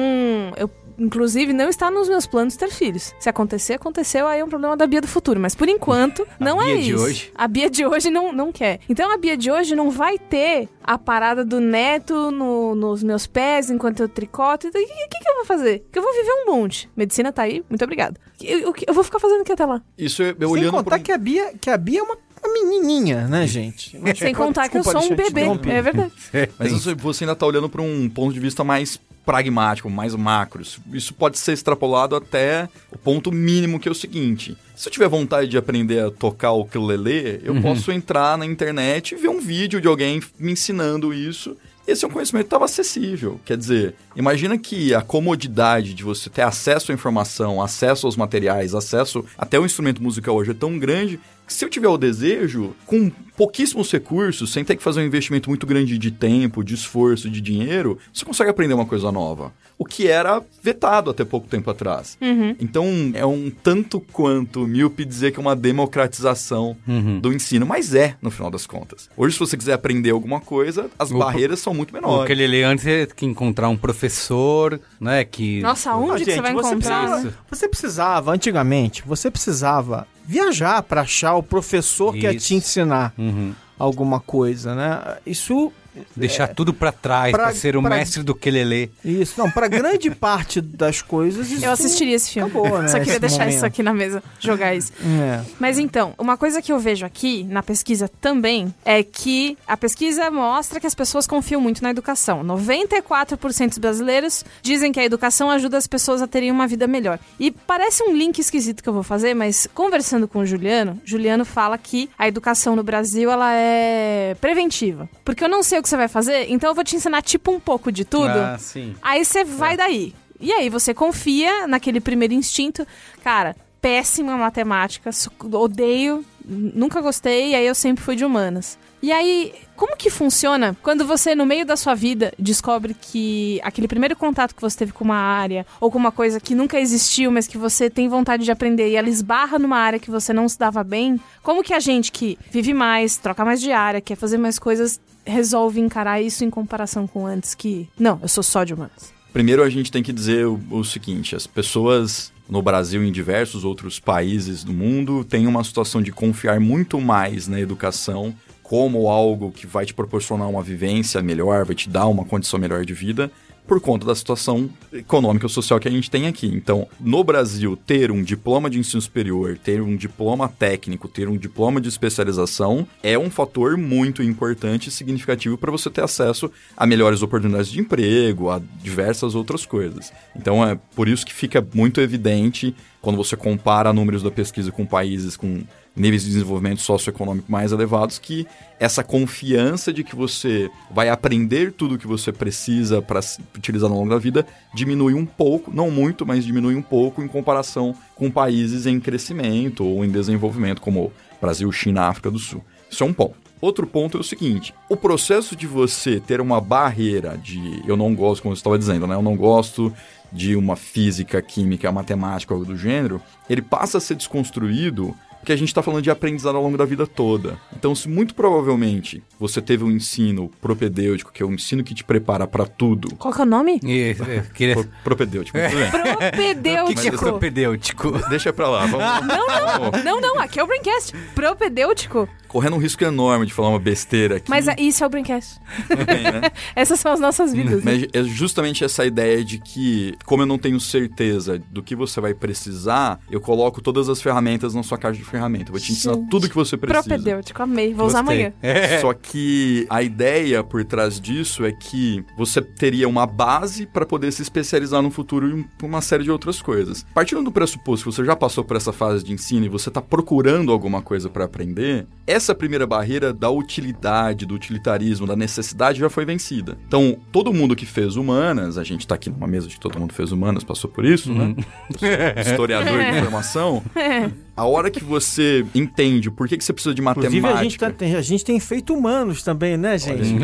[0.56, 3.14] eu inclusive, não está nos meus planos ter filhos.
[3.18, 5.40] Se acontecer, aconteceu, aí é um problema da Bia do futuro.
[5.40, 7.02] Mas por enquanto, não é Bia de isso.
[7.04, 7.32] hoje?
[7.34, 8.80] A Bia de hoje não, não quer.
[8.88, 13.26] Então a Bia de hoje não vai ter a parada do neto no- nos meus
[13.26, 14.68] pés enquanto eu tricoto.
[14.68, 15.84] O que, que, que eu vou fazer?
[15.90, 16.88] Que eu vou viver um monte.
[16.96, 18.20] Medicina tá aí, muito obrigada.
[18.42, 19.82] Eu, eu, eu vou ficar fazendo o que até lá?
[19.96, 22.16] Isso eu, eu Sem olhando contar um- que a Bia, que a Bia é uma,
[22.42, 23.98] uma menininha, né, gente?
[23.98, 25.42] Mas Sem contar que eu sou um bebê.
[25.68, 26.12] É verdade.
[26.59, 30.62] Mas você, ainda tá olhando para um ponto de vista mais pragmático, mais macro.
[30.92, 34.57] Isso- pode ser extrapolado até o ponto mínimo, que é o seguinte.
[34.74, 39.12] Se eu tiver vontade de aprender a tocar o ukulele, eu posso entrar na internet
[39.14, 41.57] e ver um vídeo de alguém me ensinando isso.
[41.87, 43.40] Esse é um conhecimento que estava acessível.
[43.44, 48.74] Quer dizer, imagina que a comodidade de você ter acesso à informação, acesso aos materiais,
[48.74, 51.18] acesso até o instrumento musical hoje é tão grande
[51.50, 53.10] se eu tiver o desejo, com
[53.44, 57.40] pouquíssimos recursos, sem ter que fazer um investimento muito grande de tempo, de esforço, de
[57.40, 59.50] dinheiro, você consegue aprender uma coisa nova.
[59.79, 62.18] O que era vetado até pouco tempo atrás.
[62.61, 66.76] Então é um tanto quanto míope dizer que é uma democratização
[67.22, 69.09] do ensino, mas é, no final das contas.
[69.16, 72.26] Hoje, se você quiser aprender alguma coisa, as O- barreiras são muito O menores.
[72.26, 75.24] que ele lê antes é que encontrar um professor, né?
[75.24, 75.62] Que.
[75.62, 76.76] Nossa, Ah, onde que você gente, vai encontrar?
[77.07, 77.33] precisava, né?
[77.50, 82.46] você precisava, antigamente, você precisava viajar pra achar o professor que ia Isso.
[82.48, 83.29] te ensinar Uhum.
[83.78, 85.18] Alguma coisa, né?
[85.26, 85.72] Isso
[86.16, 88.90] Deixar tudo pra trás pra, pra- ser o pra- mestre do quelele.
[89.05, 92.50] Isso, não, pra grande parte das coisas isso Eu assistiria esse filme.
[92.50, 93.55] acabou, né, Só queria deixar momento.
[93.57, 94.92] isso aqui na mesa, jogar isso.
[95.22, 95.40] É.
[95.59, 100.31] Mas então, uma coisa que eu vejo aqui na pesquisa também é que a pesquisa
[100.31, 102.42] mostra que as pessoas confiam muito na educação.
[102.44, 107.18] 94% dos brasileiros dizem que a educação ajuda as pessoas a terem uma vida melhor.
[107.38, 111.44] E parece um link esquisito que eu vou fazer, mas conversando com o Juliano, Juliano
[111.44, 115.09] fala que a educação no Brasil ela é preventiva.
[115.24, 117.50] Porque eu não sei o que você vai fazer, então eu vou te ensinar tipo
[117.50, 118.28] um pouco de tudo.
[118.28, 118.94] Ah, sim.
[119.02, 120.14] Aí você vai daí.
[120.38, 122.86] E aí você confia naquele primeiro instinto.
[123.22, 125.10] Cara, péssima matemática,
[125.52, 128.78] odeio, nunca gostei, e aí eu sempre fui de humanas.
[129.02, 133.88] E aí, como que funciona quando você, no meio da sua vida, descobre que aquele
[133.88, 137.30] primeiro contato que você teve com uma área, ou com uma coisa que nunca existiu,
[137.30, 140.46] mas que você tem vontade de aprender, e ela esbarra numa área que você não
[140.46, 144.16] se dava bem, como que a gente que vive mais, troca mais de área, quer
[144.16, 148.64] fazer mais coisas, resolve encarar isso em comparação com antes que, não, eu sou só
[148.64, 149.12] de humanas?
[149.33, 153.12] Primeiro a gente tem que dizer o, o seguinte: as pessoas no Brasil e em
[153.12, 159.09] diversos outros países do mundo têm uma situação de confiar muito mais na educação como
[159.09, 162.94] algo que vai te proporcionar uma vivência melhor, vai te dar uma condição melhor de
[162.94, 163.30] vida,
[163.70, 166.48] por conta da situação econômica e social que a gente tem aqui.
[166.48, 171.37] Então, no Brasil, ter um diploma de ensino superior, ter um diploma técnico, ter um
[171.37, 176.85] diploma de especialização é um fator muito importante e significativo para você ter acesso a
[176.85, 180.12] melhores oportunidades de emprego, a diversas outras coisas.
[180.35, 184.85] Então, é por isso que fica muito evidente quando você compara números da pesquisa com
[184.85, 185.62] países com
[185.94, 188.46] níveis de desenvolvimento socioeconômico mais elevados, que
[188.79, 193.20] essa confiança de que você vai aprender tudo o que você precisa para
[193.57, 197.29] utilizar ao longo da vida diminui um pouco, não muito, mas diminui um pouco em
[197.29, 202.64] comparação com países em crescimento ou em desenvolvimento, como Brasil, China, África do Sul.
[202.90, 203.50] Isso é um ponto.
[203.61, 208.14] Outro ponto é o seguinte: o processo de você ter uma barreira de eu não
[208.14, 209.14] gosto, como eu estava dizendo, né?
[209.14, 209.92] Eu não gosto
[210.33, 215.57] de uma física, química, matemática, algo do gênero, ele passa a ser desconstruído porque a
[215.57, 217.59] gente está falando de aprendizado ao longo da vida toda.
[217.76, 222.05] Então, se muito provavelmente você teve um ensino propedêutico, que é um ensino que te
[222.05, 223.14] prepara para tudo.
[223.16, 223.81] Qual que é o nome?
[223.83, 224.74] E, é, queria...
[224.74, 226.83] Pro, propedêutico, tudo bem.
[226.83, 227.18] O que, que é Propedêutico.
[227.18, 228.29] propedêutico?
[228.29, 228.87] Deixa pra lá.
[228.87, 231.12] Vamos, Não, não, não, não, aqui é o Braincast.
[231.35, 232.29] Propedêutico.
[232.48, 234.50] correndo um risco enorme de falar uma besteira aqui.
[234.50, 235.59] Mas é- isso é o Braincast.
[236.07, 236.50] bem, né?
[236.74, 237.83] Essas são as nossas vidas.
[237.85, 237.92] né?
[237.92, 242.20] Mas é justamente essa ideia de que, como eu não tenho certeza do que você
[242.20, 245.68] vai precisar, eu coloco todas as ferramentas na sua caixa de ferramentas.
[245.68, 247.02] Eu vou te ensinar Gente, tudo que você precisa.
[247.02, 247.94] Propedêutico, amei.
[247.94, 248.52] Vou usar amanhã.
[248.60, 248.98] É.
[249.00, 254.32] Só que a ideia por trás disso é que você teria uma base para poder
[254.32, 257.04] se especializar no futuro em uma série de outras coisas.
[257.14, 260.02] Partindo do pressuposto que você já passou por essa fase de ensino e você está
[260.02, 266.10] procurando alguma coisa para aprender, essa primeira barreira da utilidade, do utilitarismo, da necessidade já
[266.10, 266.76] foi vencida.
[266.86, 269.98] Então, todo mundo que fez humanas, a gente tá aqui numa mesa de que todo
[269.98, 271.54] mundo fez humanas, passou por isso, né?
[272.40, 273.82] Historiador de informação.
[274.56, 277.36] A hora que você entende por que, que você precisa de matemática.
[277.38, 280.34] Inclusive, a gente, tá- tem, a gente tem feito humanos também, né, gente?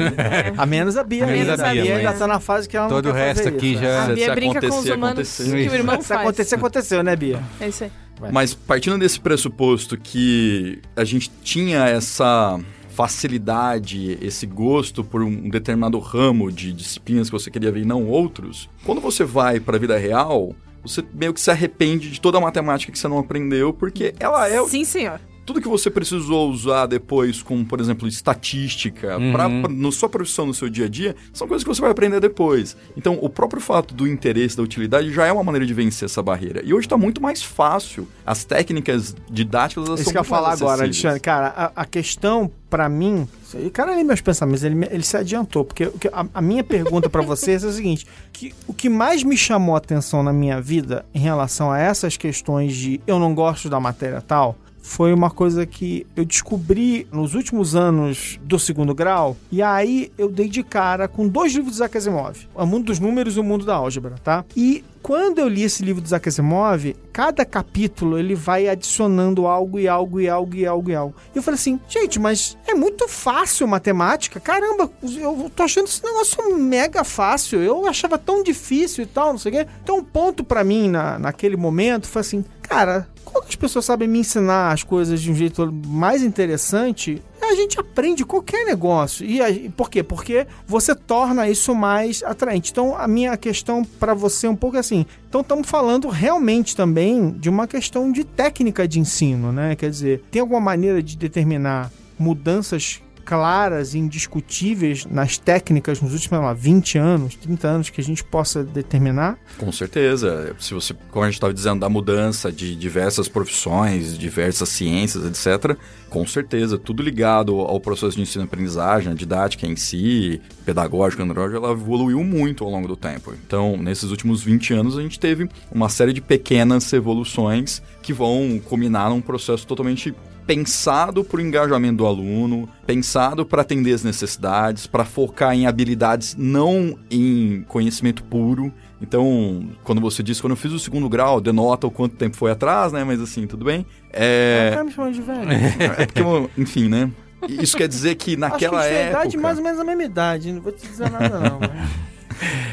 [0.56, 1.24] A menos a Bia.
[1.24, 1.66] A menos ainda.
[1.68, 3.56] a Bia, ainda mas- tá na fase que ela Todo não o quer resto fazer
[3.56, 3.98] aqui isso, já- né?
[3.98, 5.46] A Se Bia brinca com os acontecer, humanos aconteceu.
[5.46, 6.20] que o irmão Se faz.
[6.20, 7.42] acontecer, aconteceu, né, Bia?
[7.60, 7.90] É isso aí.
[8.18, 8.32] Vai.
[8.32, 12.58] Mas partindo desse pressuposto que a gente tinha essa
[12.90, 18.06] facilidade, esse gosto por um determinado ramo de disciplinas que você queria ver e não
[18.06, 20.54] outros, quando você vai para a vida real,
[20.86, 24.48] você meio que se arrepende de toda a matemática que você não aprendeu, porque ela
[24.48, 25.20] é Sim, senhor.
[25.46, 29.32] Tudo que você precisou usar depois, como por exemplo estatística, Uhum.
[29.32, 31.90] pra, pra- na sua profissão, no seu dia a dia, são coisas que você vai
[31.90, 32.76] aprender depois.
[32.96, 36.22] Então, o próprio fato do interesse, da utilidade, já é uma maneira de vencer essa
[36.22, 36.60] barreira.
[36.64, 38.06] E hoje está muito mais fácil.
[38.26, 40.82] As técnicas didáticas elas Isso são que eu ia falar agora.
[40.82, 41.20] Alexandre.
[41.20, 43.26] Cara, a, a questão, pra mim.
[43.54, 45.64] O cara ali meus pensamentos, ele, ele se adiantou.
[45.64, 49.36] Porque a, a minha pergunta pra vocês é o seguinte: que o que mais me
[49.36, 53.68] chamou a atenção na minha vida em relação a essas questões de eu não gosto
[53.68, 54.56] da matéria tal.
[54.86, 60.28] Foi uma coisa que eu descobri nos últimos anos do segundo grau, e aí eu
[60.28, 63.44] dei de cara com dois livros de Isaac Asimov: O Mundo dos Números e O
[63.44, 64.44] Mundo da Álgebra, tá?
[64.56, 69.78] E quando eu li esse livro do Isaac Asimov, cada capítulo ele vai adicionando algo
[69.78, 71.14] e algo e algo e algo e algo.
[71.32, 74.40] E eu falei assim, gente, mas é muito fácil matemática.
[74.40, 77.62] Caramba, eu tô achando esse negócio mega fácil.
[77.62, 79.66] Eu achava tão difícil e tal, não sei o quê.
[79.80, 84.08] Então, um ponto pra mim na, naquele momento foi assim, cara, quando as pessoas sabem
[84.08, 89.24] me ensinar as coisas de um jeito mais interessante, a gente aprende qualquer negócio.
[89.24, 90.02] E por quê?
[90.02, 92.72] Porque você torna isso mais atraente.
[92.72, 95.06] Então, a minha questão para você é um pouco assim.
[95.28, 99.76] Então, estamos falando realmente também de uma questão de técnica de ensino, né?
[99.76, 106.40] Quer dizer, tem alguma maneira de determinar mudanças claras e indiscutíveis nas técnicas nos últimos,
[106.40, 109.36] lá, 20 anos, 30 anos que a gente possa determinar?
[109.58, 110.54] Com certeza.
[110.60, 115.76] Se você, como a gente estava dizendo, da mudança de diversas profissões, diversas ciências, etc.,
[116.08, 121.72] com certeza, tudo ligado ao processo de ensino-aprendizagem, a didática em si, pedagógica, neurológica, ela
[121.72, 123.34] evoluiu muito ao longo do tempo.
[123.44, 128.60] Então, nesses últimos 20 anos, a gente teve uma série de pequenas evoluções que vão
[128.64, 130.14] culminar num processo totalmente
[130.46, 136.36] pensado para o engajamento do aluno, pensado para atender as necessidades, para focar em habilidades,
[136.38, 138.72] não em conhecimento puro.
[139.02, 142.50] Então, quando você diz, quando eu fiz o segundo grau, denota o quanto tempo foi
[142.50, 143.04] atrás, né?
[143.04, 143.84] Mas assim, tudo bem.
[144.12, 145.50] É, Tá me chamando de velho.
[145.98, 146.22] é porque,
[146.56, 147.10] enfim, né?
[147.48, 149.20] Isso quer dizer que naquela Acho que a época...
[149.20, 151.60] idade mais ou menos a mesma idade, não vou te dizer nada não.
[151.60, 151.70] mas-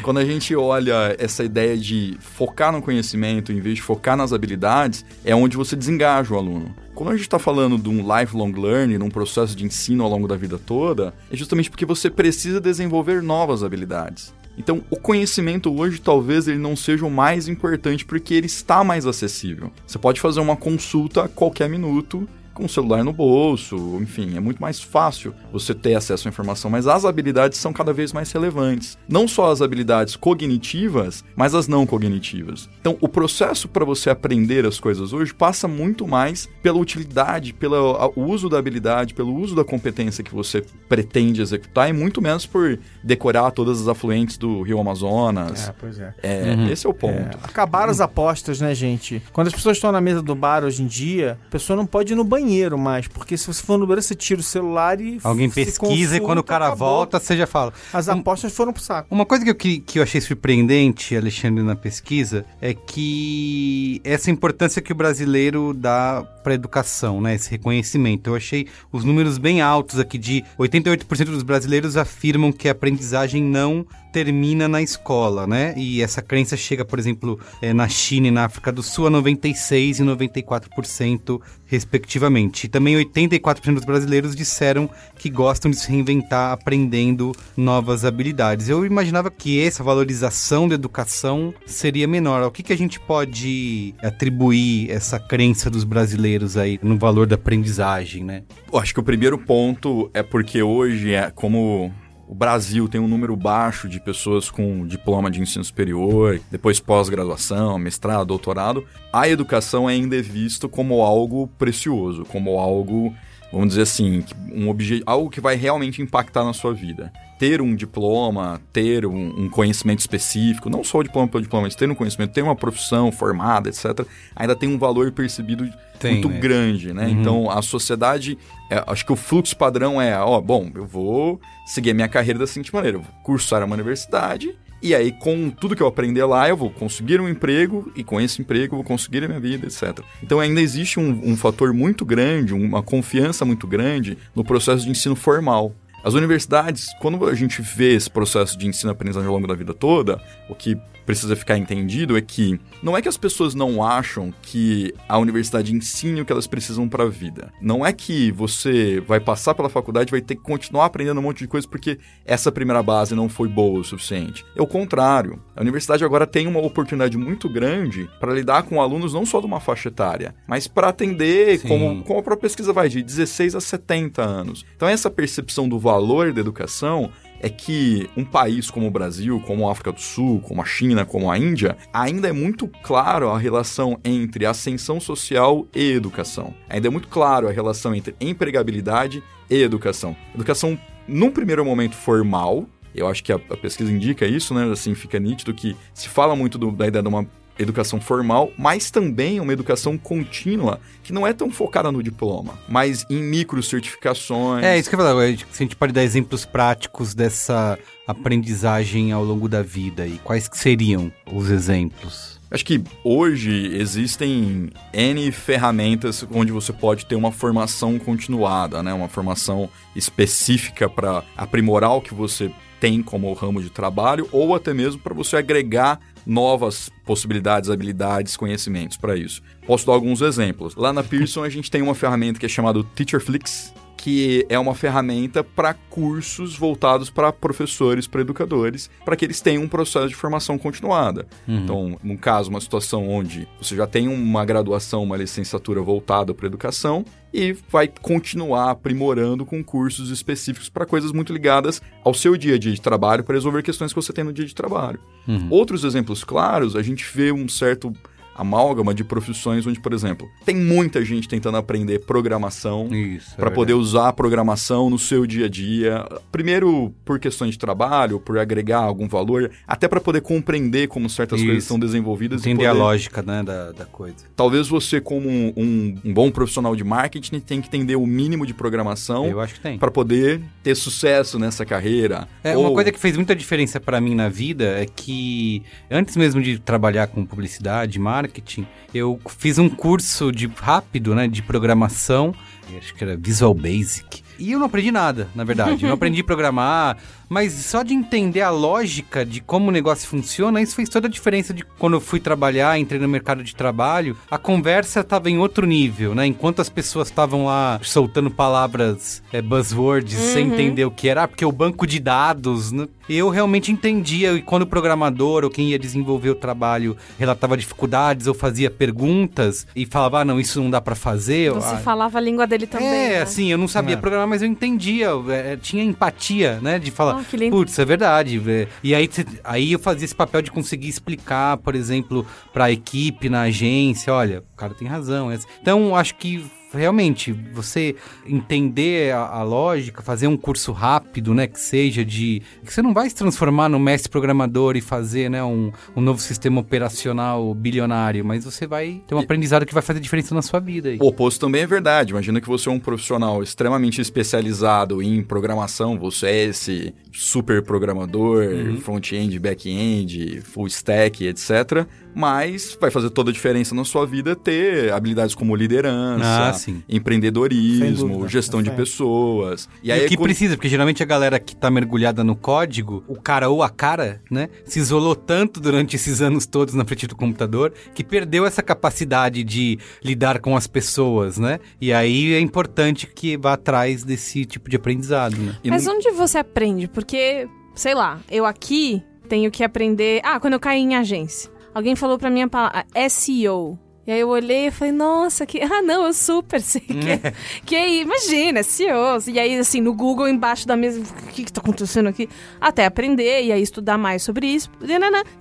[0.02, 4.34] Quando a gente olha essa ideia de focar no conhecimento em vez de focar nas
[4.34, 6.76] habilidades, é onde você desengaja o aluno.
[6.94, 10.28] Quando a gente está falando de um lifelong learning, num processo de ensino ao longo
[10.28, 14.34] da vida toda, é justamente porque você precisa desenvolver novas habilidades.
[14.58, 19.08] Então, o conhecimento hoje talvez ele não seja o mais importante porque ele está mais
[19.08, 19.72] acessível.
[19.88, 24.40] Você pode fazer uma consulta a qualquer minuto com o celular no bolso, enfim, é
[24.40, 28.32] muito mais fácil você ter acesso à informação, mas as habilidades são cada vez mais
[28.32, 28.98] relevantes.
[29.10, 32.70] Não só as habilidades cognitivas, mas as não cognitivas.
[32.80, 38.14] Então, o processo para você aprender as coisas hoje passa muito mais pela utilidade, pelo
[38.16, 42.80] uso da habilidade, pelo uso da competência que você pretende executar e muito menos por
[43.04, 45.74] decorar todas as afluentes do Rio Amazonas.
[45.80, 46.14] pois é.
[46.22, 47.38] É, esse é o ponto.
[47.38, 49.22] É, acabaram as apostas, né, gente?
[49.32, 52.14] Quando as pessoas estão na mesa do bar hoje em dia, a pessoa não pode
[52.14, 52.43] ir no banheiro
[52.78, 55.20] mais, porque se você for no banheiro, você tira o celular e.
[55.24, 56.88] Alguém pesquisa e quando o cara acabou.
[56.90, 57.74] volta, você já fala.
[57.92, 59.08] As apostas foram pro saco.
[59.10, 64.30] Uma coisa que eu, que, que eu achei surpreendente, Alexandre, na pesquisa, é que essa
[64.30, 67.36] importância que o brasileiro dá para educação, né?
[67.36, 68.30] Esse reconhecimento.
[68.30, 73.42] Eu achei os números bem altos aqui, de 88% dos brasileiros afirmam que a aprendizagem
[73.42, 75.74] não termina na escola, né?
[75.76, 79.12] E essa crença chega, por exemplo, eh, na China e na África do Sul a
[79.12, 82.66] 96% e 94%, respectivamente.
[82.66, 88.70] E também 84% dos brasileiros disseram que gostam de se reinventar aprendendo novas habilidades.
[88.70, 92.44] Eu imaginava que essa valorização da educação seria menor.
[92.44, 97.36] O que, que a gente pode atribuir essa crença dos brasileiros aí no valor da
[97.36, 98.44] aprendizagem, né?
[98.72, 101.92] Eu acho que o primeiro ponto é porque hoje, é como
[102.28, 107.78] o Brasil tem um número baixo de pessoas com diploma de ensino superior, depois pós-graduação,
[107.78, 113.14] mestrado, doutorado, a educação ainda é visto como algo precioso, como algo,
[113.54, 117.14] vamos dizer assim, um obje algo que vai realmente impactar na sua vida.
[117.38, 121.76] Ter um diploma, ter um, um conhecimento específico, não só o diploma pelo diploma, mas
[121.76, 126.30] ter um conhecimento, ter uma profissão formada, etc., ainda tem um valor percebido Tem, muito
[126.30, 126.40] né?
[126.40, 127.10] grande, né?
[127.10, 128.38] Então a sociedade,
[128.70, 132.40] é, acho que o fluxo padrão é, ó, bom, eu vou seguir a minha carreira
[132.40, 136.26] da seguinte maneira, eu vou cursar uma universidade e aí com tudo que eu aprender
[136.26, 139.40] lá eu vou conseguir um emprego e com esse emprego eu vou conseguir a minha
[139.40, 140.04] vida, etc.
[140.22, 144.92] Então ainda existe um, um fator muito grande, uma confiança muito grande no processo de
[144.92, 145.74] ensino formal.
[146.04, 150.22] As universidades, quando a gente vê esse processo de ensino-aprendizagem ao longo da vida toda,
[150.50, 154.94] o que precisa ficar entendido é que não é que as pessoas não acham que
[155.08, 157.52] a universidade ensine o que elas precisam para a vida.
[157.62, 161.24] Não é que você vai passar pela faculdade e vai ter que continuar aprendendo um
[161.24, 164.46] monte de coisa porque essa primeira base não foi boa o suficiente.
[164.56, 165.42] É o contrário.
[165.56, 169.46] A universidade agora tem uma oportunidade muito grande para lidar com alunos não só de
[169.46, 173.62] uma faixa etária, mas para atender, como, como a própria pesquisa vai, de 16 a
[173.62, 174.66] 70 anos.
[174.76, 175.93] Então essa percepção do valor
[176.34, 180.62] da educação é que um país como o Brasil, como a África do Sul, como
[180.62, 185.92] a China, como a Índia, ainda é muito claro a relação entre ascensão social e
[185.92, 186.54] educação.
[186.70, 190.16] Ainda é muito claro a relação entre empregabilidade e educação.
[190.34, 194.72] Educação, num primeiro momento, formal, eu acho que a, a, pesquisa indica isso, né?
[194.72, 197.28] Assim, fica nítido que se fala muito do, da ideia de uma
[197.58, 203.06] educação formal, mas também uma educação contínua, que não é tão focada no diploma, mas
[203.10, 204.64] em micro certificações.
[204.64, 209.24] É, isso que eu ia falar, a gente pode dar exemplos práticos dessa aprendizagem ao
[209.24, 212.42] longo da vida e quais seriam os exemplos?
[212.54, 218.94] Acho que hoje existem N ferramentas onde você pode ter uma formação continuada, né?
[218.94, 224.72] Uma formação específica para aprimorar o que você tem como ramo de trabalho ou até
[224.72, 229.42] mesmo para você agregar novas possibilidades, habilidades, conhecimentos para isso.
[229.66, 230.76] Posso dar alguns exemplos.
[230.76, 234.76] Lá na Pearson a gente tem uma ferramenta que é chamada Teacherflix, que é uma
[234.76, 240.16] ferramenta para cursos voltados para professores, para educadores, para que eles tenham um processo de
[240.16, 241.26] formação continuada.
[241.48, 241.58] Uhum.
[241.64, 246.48] Então, no caso, uma situação onde você já tem uma graduação, uma licenciatura voltada para
[246.48, 252.56] educação e vai continuar aprimorando com cursos específicos para coisas muito ligadas ao seu dia
[252.56, 255.00] a dia de trabalho, para resolver questões que você tem no dia de trabalho.
[255.26, 255.48] Uhum.
[255.50, 257.94] Outros exemplos claros, a gente vê um certo
[258.36, 262.90] amálgama de profissões onde, por exemplo, tem muita gente tentando aprender programação
[263.36, 266.06] para é poder usar a programação no seu dia a dia.
[266.32, 271.40] Primeiro, por questões de trabalho, por agregar algum valor, até para poder compreender como certas
[271.40, 271.48] Isso.
[271.48, 272.42] coisas são desenvolvidas.
[272.42, 272.68] Entender poder...
[272.68, 274.26] a lógica né, da, da coisa.
[274.36, 278.46] Talvez você, como um, um, um, bom profissional de marketing, tenha que entender o mínimo
[278.46, 279.32] de programação
[279.80, 282.28] para poder ter sucesso nessa carreira.
[282.44, 282.64] É, Ou...
[282.64, 286.60] Uma coisa que fez muita diferença para mim na vida é que, antes mesmo de
[286.60, 292.34] trabalhar com publicidade, marketing, marketing, eu fiz um curso de rápido, né, de programação,
[292.78, 294.24] acho que era Visual Basic.
[294.40, 295.84] E eu não aprendi nada, na verdade.
[295.84, 296.98] Eu não aprendi a programar,
[297.34, 301.10] mas só de entender a lógica de como o negócio funciona, isso fez toda a
[301.10, 305.40] diferença de quando eu fui trabalhar, entrei no mercado de trabalho, a conversa estava em
[305.40, 306.28] outro nível, né?
[306.28, 310.34] Enquanto as pessoas estavam lá soltando palavras, é, buzzwords, uhum.
[310.34, 312.88] sem entender o que era, ah, porque o banco de dados, né?
[313.10, 314.34] eu realmente entendia.
[314.34, 319.68] E quando o programador ou quem ia desenvolver o trabalho relatava dificuldades ou fazia perguntas
[319.76, 321.52] e falava, ah, não, isso não dá para fazer.
[321.52, 322.88] Você ah, falava a língua dele também.
[322.88, 323.22] É, né?
[323.22, 323.98] assim, eu não sabia é.
[323.98, 326.80] programar, mas eu entendia, é, tinha empatia, né?
[326.80, 327.56] De falar, que lindo.
[327.56, 328.42] Putz, é verdade.
[328.84, 329.10] E aí,
[329.44, 334.14] aí eu fazia esse papel de conseguir explicar, por exemplo, para a equipe na agência,
[334.14, 335.30] olha, o cara tem razão.
[335.62, 341.60] Então, acho que realmente, você entender a, a, lógica, fazer um curso rápido, né, que
[341.60, 342.42] seja de...
[342.66, 346.20] que você não vai se transformar no mestre programador e fazer, né, um, um novo
[346.20, 349.24] sistema operacional bilionário, mas você vai ter um e...
[349.24, 350.90] aprendizado que vai fazer diferença na sua vida.
[350.90, 350.98] Aí.
[351.00, 352.12] O oposto também é verdade.
[352.12, 358.44] Imagina que você é um profissional extremamente especializado em programação, você é esse super programador,
[358.44, 358.78] uhum.
[358.78, 364.92] front-end, back-end, full stack, etc., mas vai fazer toda a diferença na sua vida ter
[364.94, 369.68] habilidades como liderança, ah, empreendedorismo, dúvida, gestão de pessoas.
[369.82, 373.04] E, e aí, o que precisa, porque geralmente a galera que tá mergulhada no código,
[373.08, 377.08] o cara ou a cara, né, se isolou tanto durante esses anos todos na frente
[377.08, 381.60] do computador que perdeu essa capacidade de lidar com as pessoas, né?
[381.80, 385.56] E aí é importante que vá atrás desse tipo de aprendizado, né?
[385.66, 386.88] Mas onde você aprende?
[386.88, 390.22] Porque, sei lá, eu aqui tenho que aprender.
[390.24, 391.52] Ah, quando eu caí em agência.
[391.74, 393.80] Alguém falou pra mim a palavra SEO.
[394.06, 395.62] E aí eu olhei e falei, nossa, que.
[395.74, 397.10] Ah, não, eu super sei que.
[397.10, 397.34] É.
[397.66, 399.18] que imagina, SEO.
[399.28, 402.30] E aí, assim, no Google, embaixo da mesa, o que, que tá acontecendo aqui?
[402.62, 404.70] Até aprender e aí estudar mais sobre isso.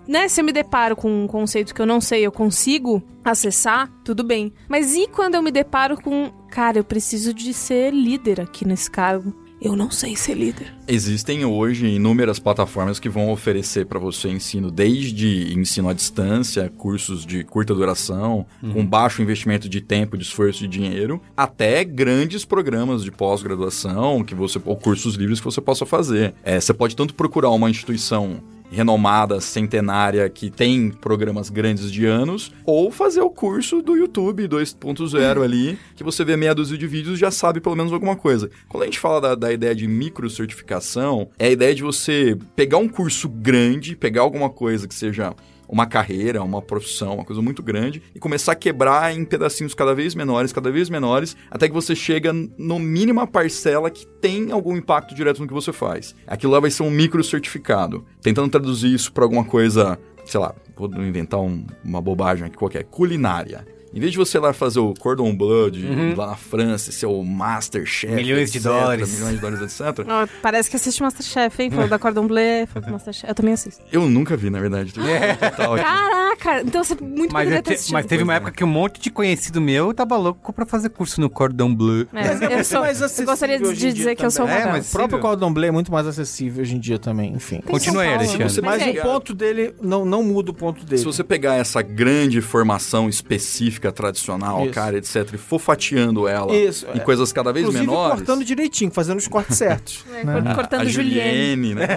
[0.09, 0.29] Né?
[0.29, 4.23] Se eu me deparo com um conceito que eu não sei, eu consigo acessar, tudo
[4.25, 4.53] bem.
[4.69, 6.31] Mas e quando eu me deparo com.
[6.51, 10.75] Cara, eu preciso de ser líder aqui nesse cargo eu não sei ser líder.
[10.89, 17.25] Existem hoje inúmeras plataformas que vão oferecer para você ensino, desde ensino à distância, cursos
[17.25, 18.73] de curta duração, uhum.
[18.73, 24.25] com baixo investimento de tempo, de esforço e de dinheiro, até grandes programas de pós-graduação
[24.25, 26.35] que você ou cursos livres que você possa fazer.
[26.43, 32.53] É, você pode tanto procurar uma instituição renomada, centenária, que tem programas grandes de anos,
[32.65, 37.17] ou fazer o curso do YouTube 2.0 ali, que você vê meia dúzia de vídeos
[37.17, 38.51] e já sabe pelo menos alguma coisa.
[38.69, 42.37] Quando a gente fala da, da ideia de micro certificação, é a ideia de você
[42.57, 45.35] pegar um curso grande, pegar alguma coisa que seja
[45.73, 49.95] uma carreira, uma profissão, uma coisa muito grande, e começar a quebrar em pedacinhos cada
[49.95, 54.77] vez menores, cada vez menores, até que você chega no mínima parcela que tem algum
[54.77, 56.15] impacto direto no que você faz.
[56.27, 58.05] Aquilo lá vai ser um micro certificado.
[58.21, 62.85] Tentando traduzir isso para alguma coisa, sei lá, vou inventar um, uma bobagem aqui qualquer,
[62.85, 63.67] culinária.
[63.95, 68.15] Em vez de você lá fazer o Cordon Blood lá na França, ser o Masterchef,
[68.15, 69.13] Milhões de etc., dólares.
[69.15, 70.07] milhões de dólares, etc.
[70.41, 71.71] Parece que assiste Masterchef, hein?
[71.71, 73.29] Falou da Cordon Bleu, falou do Masterchef.
[73.29, 73.83] Eu também assisto.
[73.93, 74.93] Eu nunca vi, na verdade.
[74.95, 75.85] Total aqui.
[75.85, 78.37] Caraca, então você muito Mas, poderia ter mas teve uma é.
[78.37, 82.07] época que um monte de conhecido meu tava louco pra fazer curso no Cordon Bleu.
[82.15, 84.63] É, eu, sou, mais eu gostaria de dizer dia que eu sou também.
[84.63, 85.19] É, uma mas- O próprio.
[85.21, 87.57] Cordon Bleu é muito mais acessível hoje em dia também, enfim.
[87.61, 88.45] Tem Continua aí, Alexandre.
[88.49, 90.99] Você Mas Mas o é- ponto dele não, não muda o ponto dele.
[90.99, 94.73] Se você pegar essa grande formação específica, tradicional, Isso.
[94.75, 97.01] cara, etc., e for fatiando ela Isso, em é.
[97.01, 98.17] coisas cada vez Inclusive menores.
[98.19, 100.05] cortando direitinho, fazendo os cortes certos.
[100.15, 100.43] É, né?
[100.43, 101.31] cor- cortando a Juliane.
[101.57, 101.89] Juliane, né?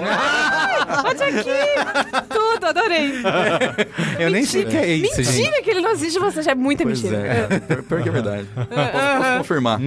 [1.06, 2.26] Olha aqui!
[2.30, 3.12] Tudo, adorei.
[4.20, 5.36] Eu nem sei o que é isso, gente.
[5.38, 7.22] Mentira que ele não assiste você, já é muita pois mentira.
[7.22, 7.60] é.
[7.60, 8.48] Pior- Pior que é verdade.
[8.56, 9.80] posso, posso confirmar.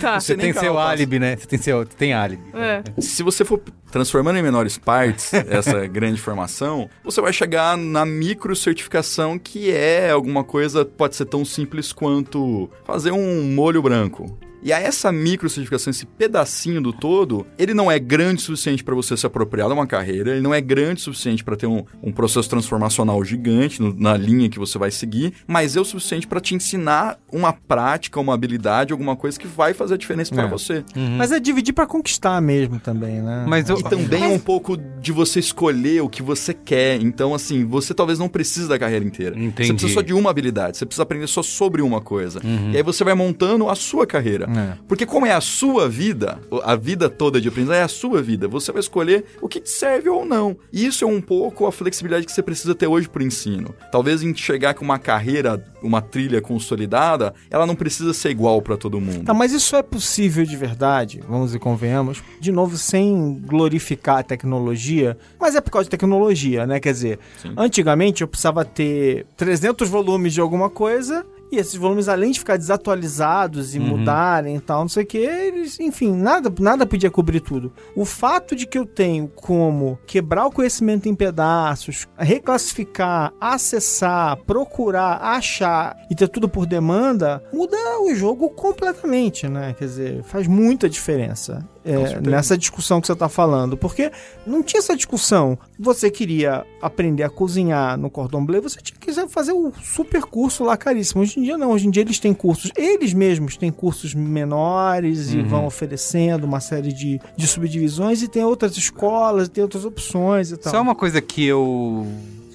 [0.00, 0.20] Tá.
[0.20, 1.36] Você nem tem seu álibi, né?
[1.36, 2.42] Você tem seu você tem álibi.
[2.54, 2.82] É.
[3.00, 3.60] Se você for
[3.90, 10.10] transformando em menores partes essa grande formação, você vai chegar na micro certificação que é
[10.10, 14.38] alguma coisa pode ser tão simples quanto fazer um molho branco.
[14.62, 18.84] E a essa micro certificação, esse pedacinho do todo, ele não é grande o suficiente
[18.84, 21.66] para você se apropriar de uma carreira, ele não é grande o suficiente para ter
[21.66, 25.84] um, um processo transformacional gigante no- na linha que você vai seguir, mas é o
[25.84, 30.34] suficiente para te ensinar uma prática, uma habilidade, alguma coisa que vai fazer a diferença
[30.34, 30.48] para É.
[30.48, 30.84] você.
[31.18, 33.44] Mas é dividir pra conquistar mesmo também, né?
[33.48, 37.00] Mas eu, E também é um pouco de você escolher o que você quer.
[37.02, 39.36] Então, assim, você talvez não precise da carreira inteira.
[39.36, 39.66] Entendi.
[39.68, 40.76] Você precisa só de uma habilidade.
[40.76, 42.40] Você precisa aprender só sobre uma coisa.
[42.72, 44.46] E aí você vai montando a sua carreira.
[44.56, 44.78] É.
[44.86, 48.48] Porque como é a sua vida, a vida toda de aprendizagem é a sua vida.
[48.48, 50.56] Você vai escolher o que te serve ou não.
[50.72, 53.74] E isso é um pouco a flexibilidade que você precisa ter hoje pro ensino.
[53.90, 58.76] Talvez em chegar com uma carreira, uma trilha consolidada, ela não precisa ser igual para
[58.76, 59.24] todo mundo.
[59.24, 62.22] Tá, mas isso é possível de verdade, vamos e convenhamos.
[62.40, 66.80] De novo, sem glorificar a tecnologia, mas é por causa de tecnologia, né?
[66.80, 67.52] Quer dizer, Sim.
[67.56, 71.24] antigamente eu precisava ter 300 volumes de alguma coisa.
[71.52, 75.18] E esses volumes, além de ficar desatualizados e mudarem e tal, não sei o que,
[75.18, 77.70] eles, enfim, nada, nada podia cobrir tudo.
[77.94, 85.18] O fato de que eu tenho como quebrar o conhecimento em pedaços, reclassificar, acessar, procurar,
[85.20, 89.74] achar e ter tudo por demanda, muda o jogo completamente, né?
[89.78, 91.68] Quer dizer, faz muita diferença.
[91.84, 94.10] É, nessa discussão que você está falando, porque
[94.46, 95.58] não tinha essa discussão.
[95.78, 100.64] Você queria aprender a cozinhar no Cordon Bleu, você tinha que fazer o super curso
[100.64, 101.22] lá caríssimo.
[101.22, 105.32] Hoje em dia não, hoje em dia eles têm cursos, eles mesmos têm cursos menores
[105.32, 110.52] e vão oferecendo uma série de, de subdivisões e tem outras escolas, tem outras opções
[110.52, 110.72] e tal.
[110.72, 112.06] Só uma coisa que eu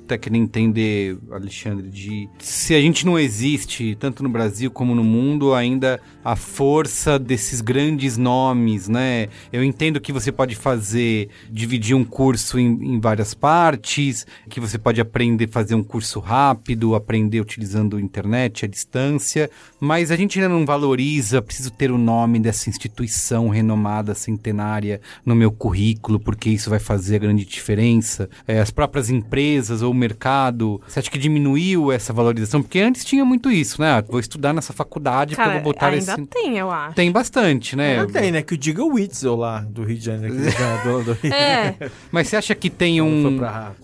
[0.07, 5.03] até queria entender, Alexandre, de se a gente não existe, tanto no Brasil como no
[5.03, 9.27] mundo, ainda a força desses grandes nomes, né?
[9.51, 14.77] Eu entendo que você pode fazer, dividir um curso em, em várias partes, que você
[14.77, 19.49] pode aprender a fazer um curso rápido, aprender utilizando a internet à distância,
[19.79, 25.35] mas a gente ainda não valoriza, preciso ter o nome dessa instituição renomada, centenária, no
[25.35, 28.29] meu currículo, porque isso vai fazer a grande diferença.
[28.47, 32.61] É, as próprias empresas ou mercado, você acha que diminuiu essa valorização?
[32.61, 34.03] Porque antes tinha muito isso, né?
[34.07, 36.25] Vou estudar nessa faculdade porque eu Cara, vou botar ainda esse...
[36.27, 36.95] tem, eu acho.
[36.95, 37.97] Tem bastante, né?
[37.97, 38.41] Não tem, né?
[38.41, 41.33] Que o diga o Witzel lá do Rio de Janeiro, ganhador do Rio.
[41.33, 41.75] É,
[42.11, 43.39] Mas você acha que tem um...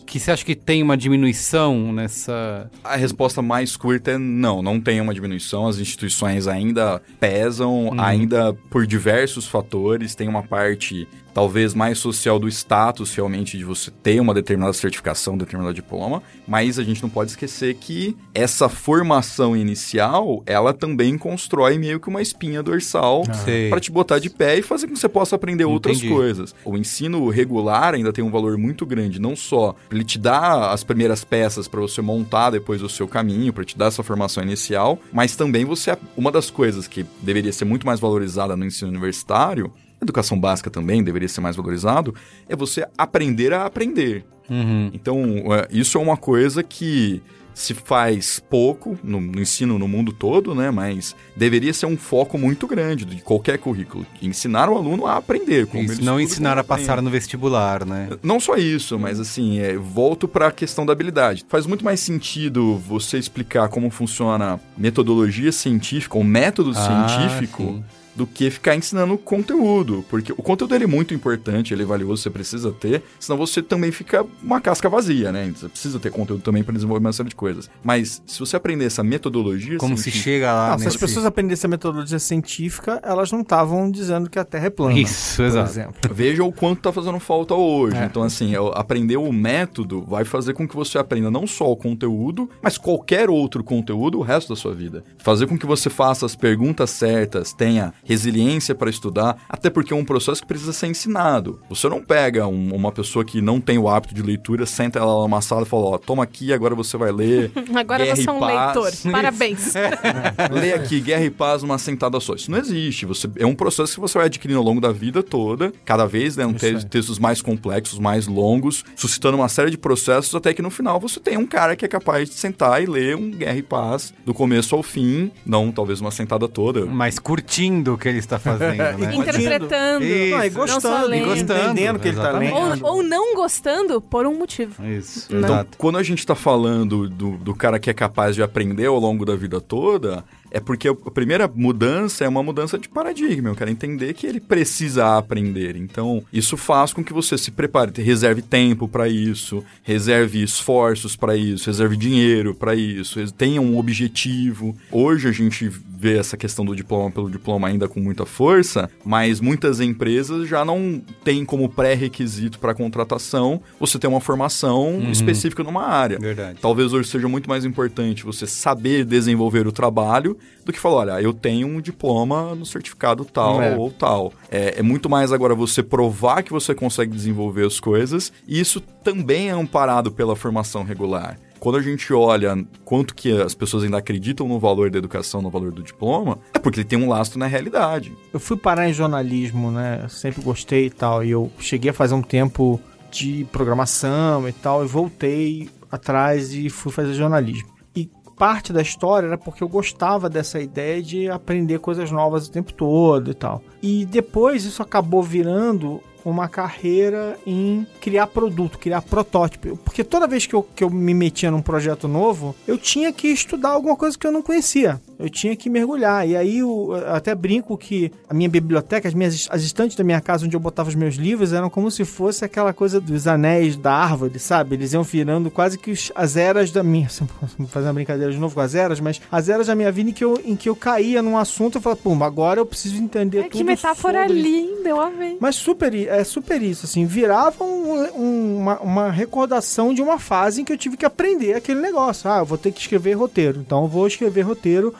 [0.05, 2.69] Que você acha que tem uma diminuição nessa...
[2.83, 5.67] A resposta mais curta é não, não tem uma diminuição.
[5.67, 10.15] As instituições ainda pesam, ainda por diversos fatores.
[10.15, 15.37] Tem uma parte talvez mais social do status realmente de você ter uma determinada certificação,
[15.37, 16.02] determinado diploma,
[16.47, 22.09] mas a gente não pode esquecer que essa formação inicial, ela também constrói meio que
[22.09, 23.69] uma espinha dorsal Sei.
[23.69, 26.13] para te botar de pé e fazer com que você possa aprender outras Entendi.
[26.13, 26.55] coisas.
[26.65, 30.83] O ensino regular ainda tem um valor muito grande, não só ele te dar as
[30.83, 34.99] primeiras peças para você montar depois o seu caminho, para te dar essa formação inicial,
[35.11, 39.71] mas também você uma das coisas que deveria ser muito mais valorizada no ensino universitário,
[40.03, 42.13] educação básica também deveria ser mais valorizado,
[42.47, 44.23] é você aprender a aprender.
[44.49, 44.91] Uhum.
[44.93, 45.23] Então,
[45.53, 47.21] é, isso é uma coisa que
[47.53, 50.71] se faz pouco no, no ensino no mundo todo, né?
[50.71, 54.05] Mas deveria ser um foco muito grande de qualquer currículo.
[54.21, 55.67] Ensinar o aluno a aprender.
[55.67, 57.05] Como Isso, não ensinar a passar aprende.
[57.05, 58.09] no vestibular, né?
[58.23, 61.45] Não só isso, mas assim, é, volto para a questão da habilidade.
[61.47, 67.83] Faz muito mais sentido você explicar como funciona metodologia científica ou método Ah, científico sim.
[68.15, 70.05] Do que ficar ensinando conteúdo.
[70.09, 73.61] Porque o conteúdo ele é muito importante, ele é valioso, você precisa ter, senão você
[73.61, 75.51] também fica uma casca vazia, né?
[75.55, 77.69] Você precisa ter conteúdo também para desenvolver uma série de coisas.
[77.83, 81.25] Mas se você aprender essa metodologia Como se chega lá Não, se as nesse- pessoas
[81.25, 84.99] aprendessem a metodologia científica, elas não estavam dizendo que a Terra é plana.
[84.99, 85.69] Isso, por exato.
[85.69, 85.93] exemplo.
[86.13, 87.95] Veja o quanto tá fazendo falta hoje.
[87.97, 88.05] É.
[88.05, 92.49] Então, assim, aprender o método vai fazer com que você aprenda não só o conteúdo,
[92.61, 95.03] mas qualquer outro conteúdo o resto da sua vida.
[95.17, 99.95] Fazer com que você faça as perguntas certas, tenha resiliência para estudar, até porque é
[99.95, 101.59] um processo que precisa ser ensinado.
[101.69, 105.21] Você não pega um- uma pessoa que não tem o hábito de leitura, senta ela
[105.23, 107.51] numa sala e fala: Ó, toma aqui, agora você vai ler.
[107.75, 108.75] Agora Guerra você é um Paz.
[109.03, 109.11] leitor.
[109.11, 109.73] Parabéns.
[110.51, 112.35] Lê aqui Guerra e Paz numa sentada só.
[112.35, 113.05] Isso não existe.
[113.05, 116.37] Você, é um processo que você vai adquirindo ao longo da vida toda, cada vez
[116.37, 116.77] Isso aí.
[116.77, 120.99] te- textos mais complexos, mais longos, suscitando uma série de processos, até que no final
[120.99, 124.13] você tem um cara que é capaz de sentar e ler um Guerra e Paz
[124.25, 126.85] do começo ao fim, não talvez uma sentada toda.
[126.85, 129.15] Mas curtindo o que ele está fazendo, né?
[129.15, 130.03] Interpretando.
[130.05, 130.35] Isso.
[130.37, 131.35] Não, e Não gostando, e lendo.
[131.35, 132.53] entendendo que ele tá Exatamente.
[132.53, 132.85] lendo.
[132.85, 134.83] Ou, ou não gostando por um motivo.
[134.85, 135.39] Isso, Não.
[135.39, 135.77] Então, exato.
[135.77, 139.25] quando a gente tá falando do, do cara que é capaz de aprender ao longo
[139.25, 140.23] da vida toda,
[140.53, 143.49] é porque a primeira mudança é uma mudança de paradigma.
[143.49, 145.75] Eu quero entender que ele precisa aprender.
[145.75, 151.35] Então, isso faz com que você se prepare, reserve tempo para isso, reserve esforços para
[151.35, 154.75] isso, reserve dinheiro para isso, tenha um objetivo.
[154.91, 155.71] Hoje a gente
[156.03, 160.65] vê essa questão do diploma pelo diploma ainda com muita força, mas muitas empresas já
[160.65, 166.19] não têm como pré-requisito para contratação você ter uma formação específica numa área.
[166.19, 166.59] Verdade.
[166.61, 171.21] Talvez hoje seja muito mais importante você saber desenvolver o trabalho do que falar, olha,
[171.21, 173.75] eu tenho um diploma no certificado tal É.
[173.77, 174.33] ou tal.
[174.51, 178.81] É, é muito mais agora você provar que você consegue desenvolver as coisas, e isso
[178.81, 181.37] também é amparado pela formação regular.
[181.63, 185.49] Quando a gente olha quanto que as pessoas ainda acreditam no valor da educação, no
[185.49, 188.11] valor do diploma, é porque ele tem um lastro na realidade.
[188.33, 190.05] Eu fui parar em jornalismo, né?
[190.09, 191.23] Sempre gostei e tal.
[191.23, 194.83] E eu cheguei a fazer um tempo de programação e tal.
[194.83, 197.69] E voltei atrás e fui fazer jornalismo.
[197.95, 202.51] E parte da história era porque eu gostava dessa ideia de aprender coisas novas o
[202.51, 203.63] tempo todo e tal.
[203.81, 209.77] E depois isso acabou virando uma carreira em criar produto, criar protótipo.
[209.77, 213.27] Porque toda vez que eu, que eu me metia num projeto novo, eu tinha que
[213.27, 215.01] estudar alguma coisa que eu não conhecia.
[215.19, 216.27] Eu tinha que mergulhar.
[216.27, 220.19] E aí eu até brinco que a minha biblioteca, as minhas as estantes da minha
[220.21, 223.75] casa onde eu botava os meus livros eram como se fosse aquela coisa dos anéis
[223.75, 224.75] da árvore, sabe?
[224.75, 227.07] Eles iam virando quase que os- as eras da minha.
[227.57, 230.09] Vou fazer uma brincadeira de novo com as eras, mas as eras da minha vida
[230.09, 232.95] em que eu, em que eu caía num assunto e falava, pum, agora eu preciso
[233.01, 233.51] entender É, tudo.
[233.57, 235.37] que metáfora sobre linda, eu amei.
[235.39, 240.61] mas super, é super isso, assim, virava um- um- uma, uma recordação de uma fase
[240.61, 242.29] em que eu tive que aprender aquele negócio.
[242.29, 244.93] Ah, eu vou ter que escrever roteiro, então eu vou escrever roteiro.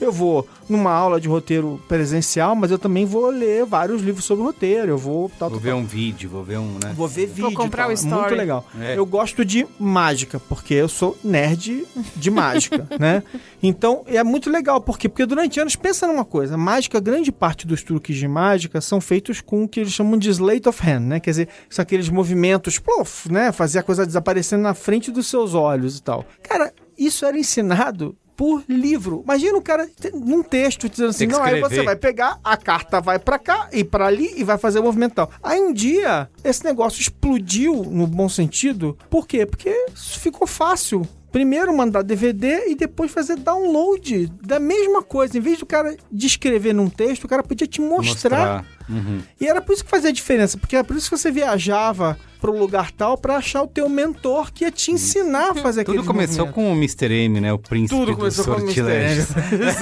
[0.00, 4.44] Eu vou numa aula de roteiro presencial, mas eu também vou ler vários livros sobre
[4.44, 4.90] roteiro.
[4.90, 5.78] Eu vou tal, Vou tal, ver tal.
[5.78, 6.92] um vídeo, vou ver um, né?
[6.94, 7.52] Vou ver vídeo.
[7.54, 7.88] comprar tal.
[7.88, 8.20] o É story.
[8.20, 8.66] Muito legal.
[8.80, 8.96] É.
[8.98, 11.86] Eu gosto de mágica, porque eu sou nerd
[12.16, 13.22] de mágica, né?
[13.62, 14.80] Então, é muito legal.
[14.80, 15.08] Por quê?
[15.08, 16.56] Porque durante anos, pensa numa coisa.
[16.56, 20.28] Mágica, grande parte dos truques de mágica são feitos com o que eles chamam de
[20.30, 21.20] sleight of hand, né?
[21.20, 23.52] Quer dizer, são aqueles movimentos, plof, né?
[23.52, 26.24] Fazer a coisa desaparecendo na frente dos seus olhos e tal.
[26.42, 29.22] Cara, isso era ensinado por livro.
[29.24, 33.18] Imagina o cara num texto dizendo assim, não, aí você vai pegar, a carta vai
[33.18, 35.28] pra cá e pra ali e vai fazer o movimento tal.
[35.42, 38.96] Aí um dia, esse negócio explodiu no bom sentido.
[39.10, 39.44] Por quê?
[39.44, 41.02] Porque ficou fácil.
[41.32, 45.36] Primeiro mandar DVD e depois fazer download da mesma coisa.
[45.36, 48.64] Em vez do cara descrever num texto, o cara podia te mostrar.
[48.88, 49.20] Uhum.
[49.40, 52.56] E era por isso que fazia diferença, porque era por isso que você viajava pro
[52.56, 56.06] lugar tal pra achar o teu mentor que ia te ensinar a fazer aquele Tudo
[56.06, 57.12] começou com o Mr.
[57.12, 57.52] M, né?
[57.52, 58.74] O príncipe Tudo do começou com o Mr.
[58.74, 59.26] sortilégio.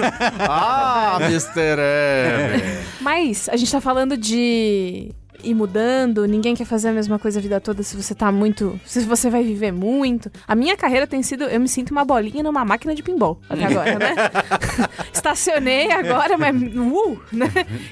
[0.40, 1.78] ah, Mr.
[1.78, 2.84] M.
[3.00, 5.12] Mas a gente tá falando de
[5.42, 8.78] ir mudando, ninguém quer fazer a mesma coisa a vida toda se você tá muito.
[8.84, 10.30] Se você vai viver muito.
[10.46, 11.44] A minha carreira tem sido.
[11.44, 14.14] Eu me sinto uma bolinha numa máquina de pinball até agora, né?
[15.12, 16.54] Estacionei agora, mas.
[16.56, 17.48] Uh, né?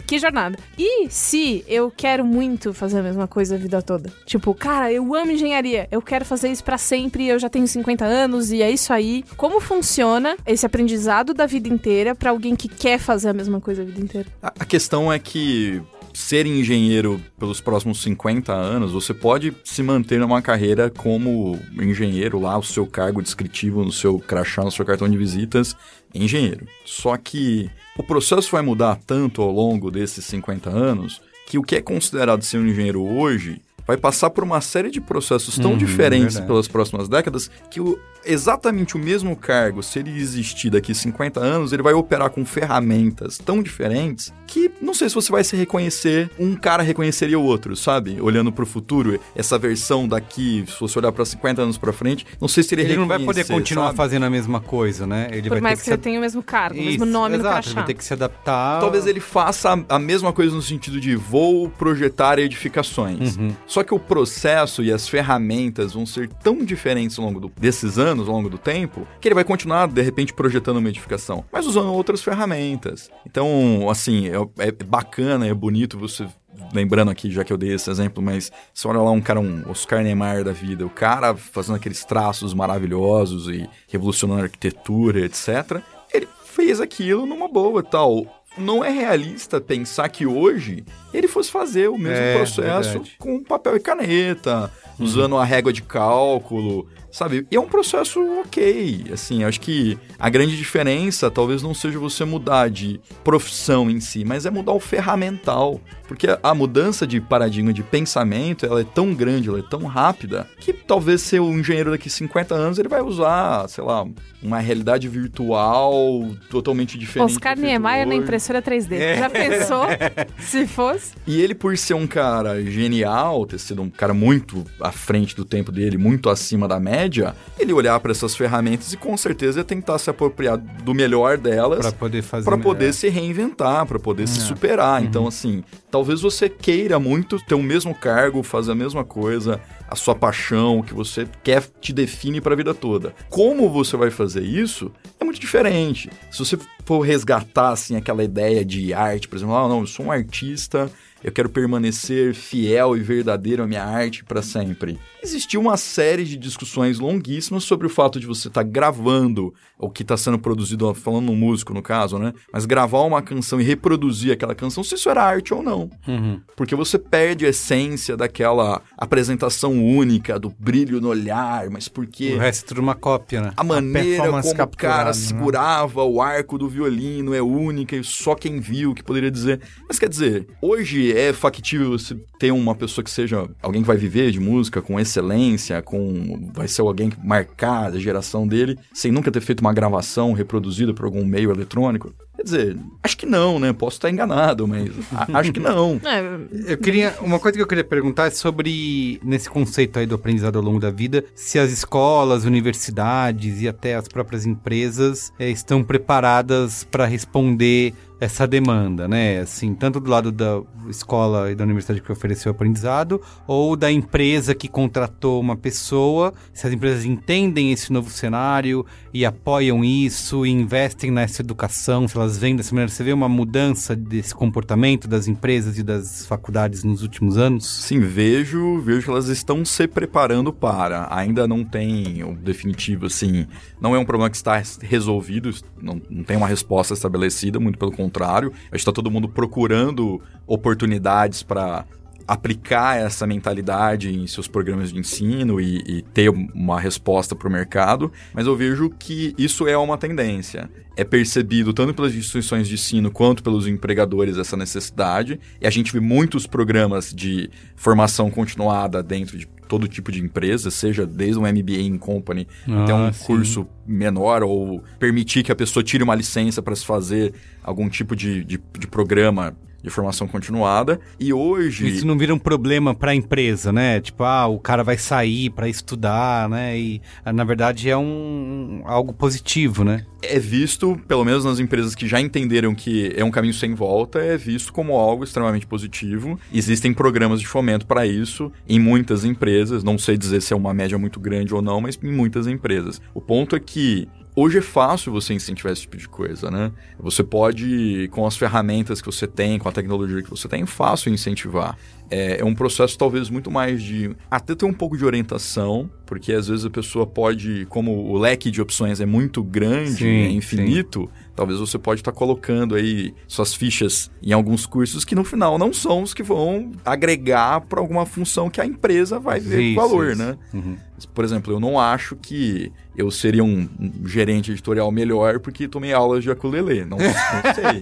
[0.07, 0.59] Que jornada.
[0.79, 4.13] E se eu quero muito fazer a mesma coisa a vida toda?
[4.25, 8.05] Tipo, cara, eu amo engenharia, eu quero fazer isso pra sempre, eu já tenho 50
[8.05, 9.25] anos e é isso aí.
[9.37, 13.83] Como funciona esse aprendizado da vida inteira pra alguém que quer fazer a mesma coisa
[13.83, 14.29] a vida inteira?
[14.43, 15.83] A questão é que
[16.15, 22.57] ser engenheiro pelos próximos 50 anos, você pode se manter numa carreira como engenheiro lá,
[22.57, 25.77] o seu cargo descritivo no seu crachá, no seu cartão de visitas,
[26.15, 26.67] engenheiro.
[26.85, 31.77] Só que o processo vai mudar tanto ao longo desses 50 anos que o que
[31.77, 35.77] é considerado ser um engenheiro hoje vai passar por uma série de processos tão Uhum,
[35.79, 41.41] diferentes pelas próximas décadas que o, exatamente o mesmo cargo, se ele existir daqui 50
[41.41, 45.57] anos, ele vai operar com ferramentas tão diferentes que não sei se você vai se
[45.57, 48.21] reconhecer, um cara reconheceria o outro, sabe?
[48.21, 52.47] Olhando pro futuro, essa versão daqui, se você olhar para 50 anos para frente, não
[52.47, 53.97] sei se ele, Ele não vai poder continuar sabe?
[53.97, 55.29] fazendo a mesma coisa, né?
[55.33, 57.07] Ele Por vai mais ter que, que, ele tenha o mesmo cargo, o Isso, mesmo
[57.07, 57.75] nome exato, no Ele crachá.
[57.75, 58.81] vai ter que se adaptar.
[58.81, 63.37] Talvez ele faça a, a mesma coisa no sentido de vou projetar edificações.
[63.37, 63.51] Uhum.
[63.67, 67.99] Só que o processo e as ferramentas vão ser tão diferentes ao longo do- desses
[67.99, 71.67] anos, ao longo do tempo, que ele vai continuar, de repente, projetando uma edificação, mas
[71.67, 73.11] usando outras ferramentas.
[73.27, 76.27] Então, assim, é, é bacana, é bonito você.
[76.73, 79.65] Lembrando aqui, já que eu dei esse exemplo, mas você olha lá um cara, um
[79.69, 85.81] Oscar Niemeyer da vida, o cara fazendo aqueles traços maravilhosos e revolucionando a arquitetura, etc.
[86.13, 88.25] Ele fez aquilo numa boa tal.
[88.57, 93.17] Não é realista pensar que hoje ele fosse fazer o mesmo É, processo verdade.
[93.19, 97.47] com papel e caneta, usando a régua de cálculo, sabe?
[97.51, 102.25] E é um processo ok, assim, acho que a grande diferença talvez não seja você
[102.25, 107.73] mudar de profissão em si, mas é mudar o ferramental, porque a- mudança de paradigma
[107.73, 111.91] de pensamento, ela é tão grande, ela é tão rápida, que talvez ser um engenheiro
[111.91, 114.05] daqui 50 anos, ele vai usar, sei lá,
[114.43, 117.33] uma realidade virtual totalmente diferente.
[117.33, 119.19] Oscar feito Niemeyer na impressora 3D.
[119.19, 119.85] Já pensou
[120.39, 121.13] se fosse?
[121.27, 125.45] E ele, por ser um cara genial, ter sido um cara muito à frente do
[125.45, 129.65] tempo dele, muito acima da média, ele olhar para essas ferramentas e com certeza ia
[129.65, 132.45] tentar se apropriar do melhor delas Pra poder fazer.
[132.45, 134.43] para poder se reinventar, para poder se É.
[134.43, 135.01] superar.
[135.01, 135.07] Uhum.
[135.07, 139.97] Então, assim, talvez você queira muito ter o mesmo cargo, fazer a mesma coisa, a
[139.97, 143.15] sua paixão, o que você quer te define para a vida toda.
[143.31, 146.11] Como você vai fazer isso é muito diferente.
[146.31, 150.07] Se você for resgatar assim aquela ideia de arte, por exemplo, ah, não, eu sou
[150.07, 150.91] um artista,
[151.25, 154.99] eu quero permanecer fiel e verdadeiro à minha arte para sempre.
[155.23, 159.55] Existiu uma série de discussões longuíssimas sobre o fato de você estar gravando
[159.85, 162.33] o que está sendo produzido, falando no músico no caso, né?
[162.53, 165.91] Mas gravar uma canção e reproduzir aquela canção, se isso era arte ou não.
[166.07, 166.41] Uhum.
[166.57, 172.39] Porque você perde a essência daquela apresentação única, do brilho no olhar, mas porque O
[172.39, 173.53] resto é tudo uma cópia, né?
[173.57, 175.13] a maneira performance como o cara né?
[175.13, 179.61] segurava o arco do violino é única e só quem viu que poderia dizer.
[179.89, 183.97] Mas quer dizer, hoje é factível você ter uma pessoa que seja alguém que vai
[183.97, 189.11] viver de música com excelência, com vai ser alguém que marcar a geração dele, sem
[189.11, 192.15] nunca ter feito uma gravação reproduzida por algum meio eletrônico.
[192.37, 193.73] Quer dizer, acho que não, né?
[193.73, 196.01] Posso estar enganado, mas a- acho que não.
[196.05, 197.15] É, Eu queria.
[197.21, 200.81] Uma coisa que eu queria perguntar é sobre, nesse conceito aí do aprendizado ao longo
[200.81, 207.07] da vida, se as escolas, universidades e até as próprias empresas eh, estão preparadas para
[207.07, 209.41] responder essa demanda, né?
[209.41, 213.91] Assim, tanto do lado da escola e da universidade que ofereceu o aprendizado, ou da
[213.91, 220.47] empresa que contratou uma pessoa, se as empresas entendem esse novo cenário e apoiam isso
[220.47, 222.91] e investem nessa educação, se elas vêm dessa maneira.
[222.91, 227.67] Você vê uma mudança desse comportamento das empresas e das faculdades nos últimos anos?
[227.67, 231.09] Sim, vejo, vejo que elas estão se preparando para.
[231.11, 233.47] Ainda não tem o definitivo, assim.
[233.81, 235.51] Não é um problema que está resolvido,
[235.81, 238.04] não, não tem uma resposta estabelecida, muito pelo contrário.
[238.49, 241.85] Acho que está todo mundo procurando oportunidades para
[242.27, 247.53] aplicar essa mentalidade em seus programas de ensino e, e ter uma resposta para o
[247.53, 250.71] mercado, mas eu vejo que isso é uma tendência.
[250.97, 255.93] É percebido tanto pelas instituições de ensino quanto pelos empregadores essa necessidade, e a gente
[255.93, 261.43] vê muitos programas de formação continuada dentro de todo tipo de empresa, seja desde um
[261.43, 262.47] MBA em company
[262.83, 263.25] até um Ah, sim.
[263.25, 268.15] curso menor ou permitir que a pessoa tire uma licença para se fazer algum tipo
[268.15, 270.99] de, de, de programa de formação continuada.
[271.21, 271.87] E hoje.
[271.87, 274.01] Isso não vira um problema para a empresa, né?
[274.01, 276.79] Tipo, ah, o cara vai sair para estudar, né?
[276.79, 280.07] E ah, na verdade é um algo positivo, né?
[280.27, 284.19] é visto, pelo menos nas empresas que já entenderam que é um caminho sem volta,
[284.19, 286.39] é visto como algo extremamente positivo.
[286.53, 289.85] Existem programas de fomento para isso em muitas empresas.
[289.85, 293.01] Não sei dizer se é uma média muito grande ou não, mas em muitas empresas.
[293.13, 296.73] O ponto é que Hoje é fácil você incentivar esse tipo de coisa, né?
[296.99, 300.67] Você pode, com as ferramentas que você tem, com a tecnologia que você tem, é
[300.67, 301.79] fácil incentivar.
[302.15, 306.33] É, é um processo talvez muito mais de até ter um pouco de orientação, porque
[306.33, 310.31] às vezes a pessoa pode, como o leque de opções é muito grande, Sim, é
[310.31, 315.59] infinito, talvez você pode estar colocando aí suas fichas em alguns cursos que no final
[315.59, 319.75] não são os que vão agregar para alguma função que a empresa vai ver Isso,
[319.81, 320.23] valor, isso.
[320.23, 320.39] né?
[320.53, 320.77] Uhum.
[321.13, 325.93] Por exemplo, eu não acho que eu seria um, um gerente editorial melhor porque tomei
[325.93, 326.85] aulas de ukulele.
[326.85, 327.81] Não, não sei.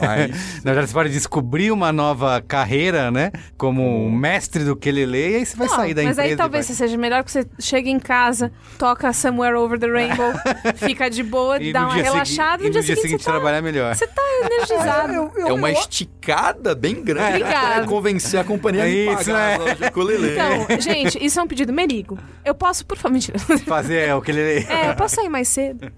[0.00, 3.21] Mas Na verdade, você pode descobrir uma nova carreira, né?
[3.56, 6.22] Como mestre do quelele, e aí você vai Não, sair da mas empresa.
[6.22, 9.78] aí e talvez vai- você seja melhor que você chega em casa, toca Somewhere Over
[9.78, 10.32] the Rainbow,
[10.76, 13.94] fica de boa, E dá uma relaxada, e no dia seguinte, você tá, trabalhar melhor.
[13.94, 15.32] você tá energizado.
[15.36, 19.88] é uma esticada bem grande para convencer a companhia a me Isso, pagar é.
[19.88, 20.32] ukulele.
[20.32, 22.18] Então, gente, isso é um pedido merigo.
[22.44, 23.38] Eu posso, por favor, mentira.
[23.38, 24.66] Fazer é, o quelele.
[24.68, 25.90] É, eu posso sair mais cedo?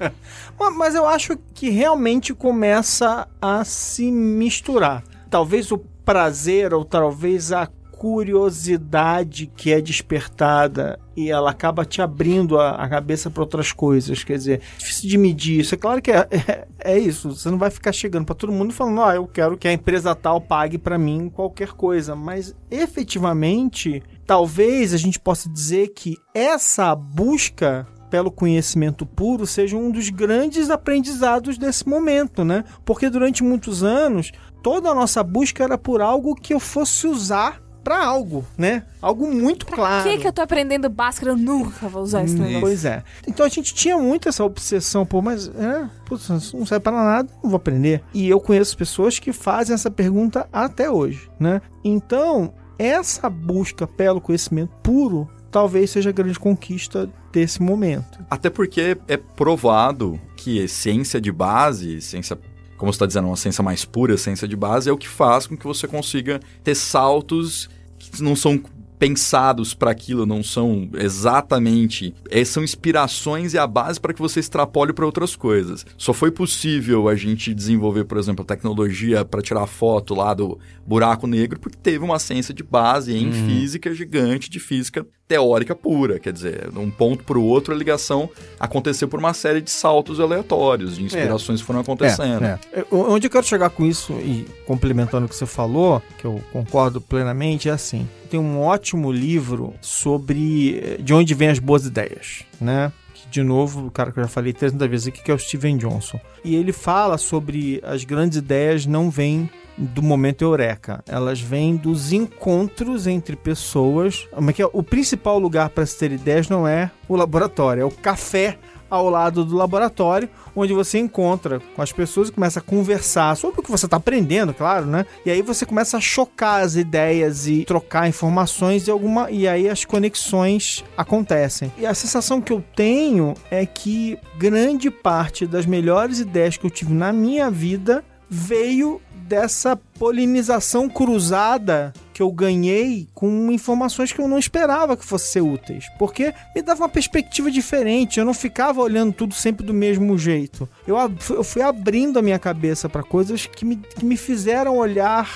[0.58, 5.02] Ma- Mas eu acho que realmente começa a se misturar.
[5.30, 7.66] Talvez o prazer ou talvez a
[8.02, 14.24] curiosidade que é despertada e ela acaba te abrindo a, a cabeça para outras coisas.
[14.24, 15.76] Quer dizer, difícil de medir isso.
[15.76, 17.30] É claro que é, é, é isso.
[17.30, 20.16] Você não vai ficar chegando para todo mundo falando, ah, eu quero que a empresa
[20.16, 22.16] tal pague para mim qualquer coisa.
[22.16, 29.90] Mas efetivamente, talvez a gente possa dizer que essa busca pelo conhecimento puro seja um
[29.90, 32.62] dos grandes aprendizados desse momento, né?
[32.84, 34.32] Porque durante muitos anos
[34.62, 38.84] toda a nossa busca era por algo que eu fosse usar para algo, né?
[39.00, 40.04] Algo muito claro.
[40.04, 41.32] Por que, que eu tô aprendendo Bhaskara?
[41.32, 42.60] Eu nunca vou usar esse negócio.
[42.60, 43.02] Pois é.
[43.26, 46.92] Então a gente tinha muito essa obsessão, pô, mas é, putz, isso não serve para
[46.92, 48.02] nada, não vou aprender.
[48.14, 51.60] E eu conheço pessoas que fazem essa pergunta até hoje, né?
[51.84, 58.18] Então, essa busca pelo conhecimento puro talvez seja a grande conquista desse momento.
[58.30, 62.38] Até porque é provado que ciência de base, ciência,
[62.82, 65.46] como você está dizendo, uma ciência mais pura, ciência de base, é o que faz
[65.46, 68.60] com que você consiga ter saltos que não são
[68.98, 72.12] pensados para aquilo, não são exatamente.
[72.28, 75.86] é, são inspirações e a base para que você extrapole para outras coisas.
[75.96, 80.58] Só foi possível a gente desenvolver, por exemplo, a tecnologia para tirar foto lá do
[80.84, 86.18] buraco negro, porque teve uma ciência de base em física gigante, de física teórica pura.
[86.18, 88.28] Quer dizer, de um ponto para o outro, a ligação
[88.60, 92.44] aconteceu por uma série de saltos aleatórios, de inspirações que foram acontecendo.
[92.44, 92.84] É, é.
[92.90, 97.00] Onde eu quero chegar com isso, e complementando o que você falou, que eu concordo
[97.00, 102.44] plenamente, é assim: tem um ótimo livro sobre eh, de onde vêm as boas ideias,
[102.60, 102.92] né?
[103.30, 105.78] De novo, o cara que eu já falei 300 vezes aqui, que é o Steven
[105.78, 106.20] Johnson.
[106.44, 111.02] E ele fala sobre as grandes ideias não vêm do momento eureka.
[111.06, 114.26] Elas vêm dos encontros entre pessoas.
[114.32, 114.68] Como é que é?
[114.72, 118.58] O principal lugar para se ter ideias não é o laboratório, é o café
[118.92, 123.58] ao lado do laboratório, onde você encontra com as pessoas e começa a conversar sobre
[123.58, 125.06] o que você está aprendendo, claro, né?
[125.24, 129.66] E aí você começa a chocar as ideias e trocar informações e alguma e aí
[129.66, 131.72] as conexões acontecem.
[131.78, 136.70] E a sensação que eu tenho é que grande parte das melhores ideias que eu
[136.70, 144.28] tive na minha vida veio dessa polinização cruzada que eu ganhei com informações que eu
[144.28, 145.86] não esperava que fossem ser úteis.
[145.98, 150.68] Porque me dava uma perspectiva diferente, eu não ficava olhando tudo sempre do mesmo jeito.
[150.86, 150.96] Eu,
[151.30, 155.28] eu fui abrindo a minha cabeça para coisas que me, que me fizeram olhar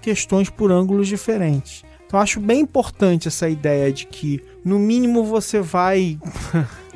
[0.00, 1.84] questões por ângulos diferentes.
[2.06, 6.18] Então acho bem importante essa ideia de que, no mínimo, você vai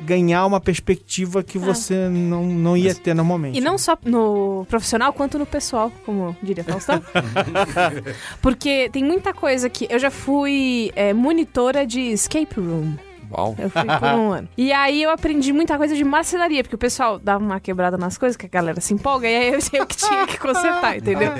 [0.01, 3.57] ganhar uma perspectiva que você não, não ia ter normalmente.
[3.57, 7.01] E não só no profissional, quanto no pessoal, como diria Faustão.
[8.41, 9.87] Porque tem muita coisa que...
[9.89, 12.95] Eu já fui é, monitora de escape room.
[13.31, 13.55] Uau.
[13.59, 14.49] Eu fui por um ano.
[14.57, 18.17] E aí eu aprendi muita coisa de marcenaria, porque o pessoal dava uma quebrada nas
[18.17, 21.33] coisas, que a galera se empolga, e aí eu, eu que tinha que consertar, entendeu?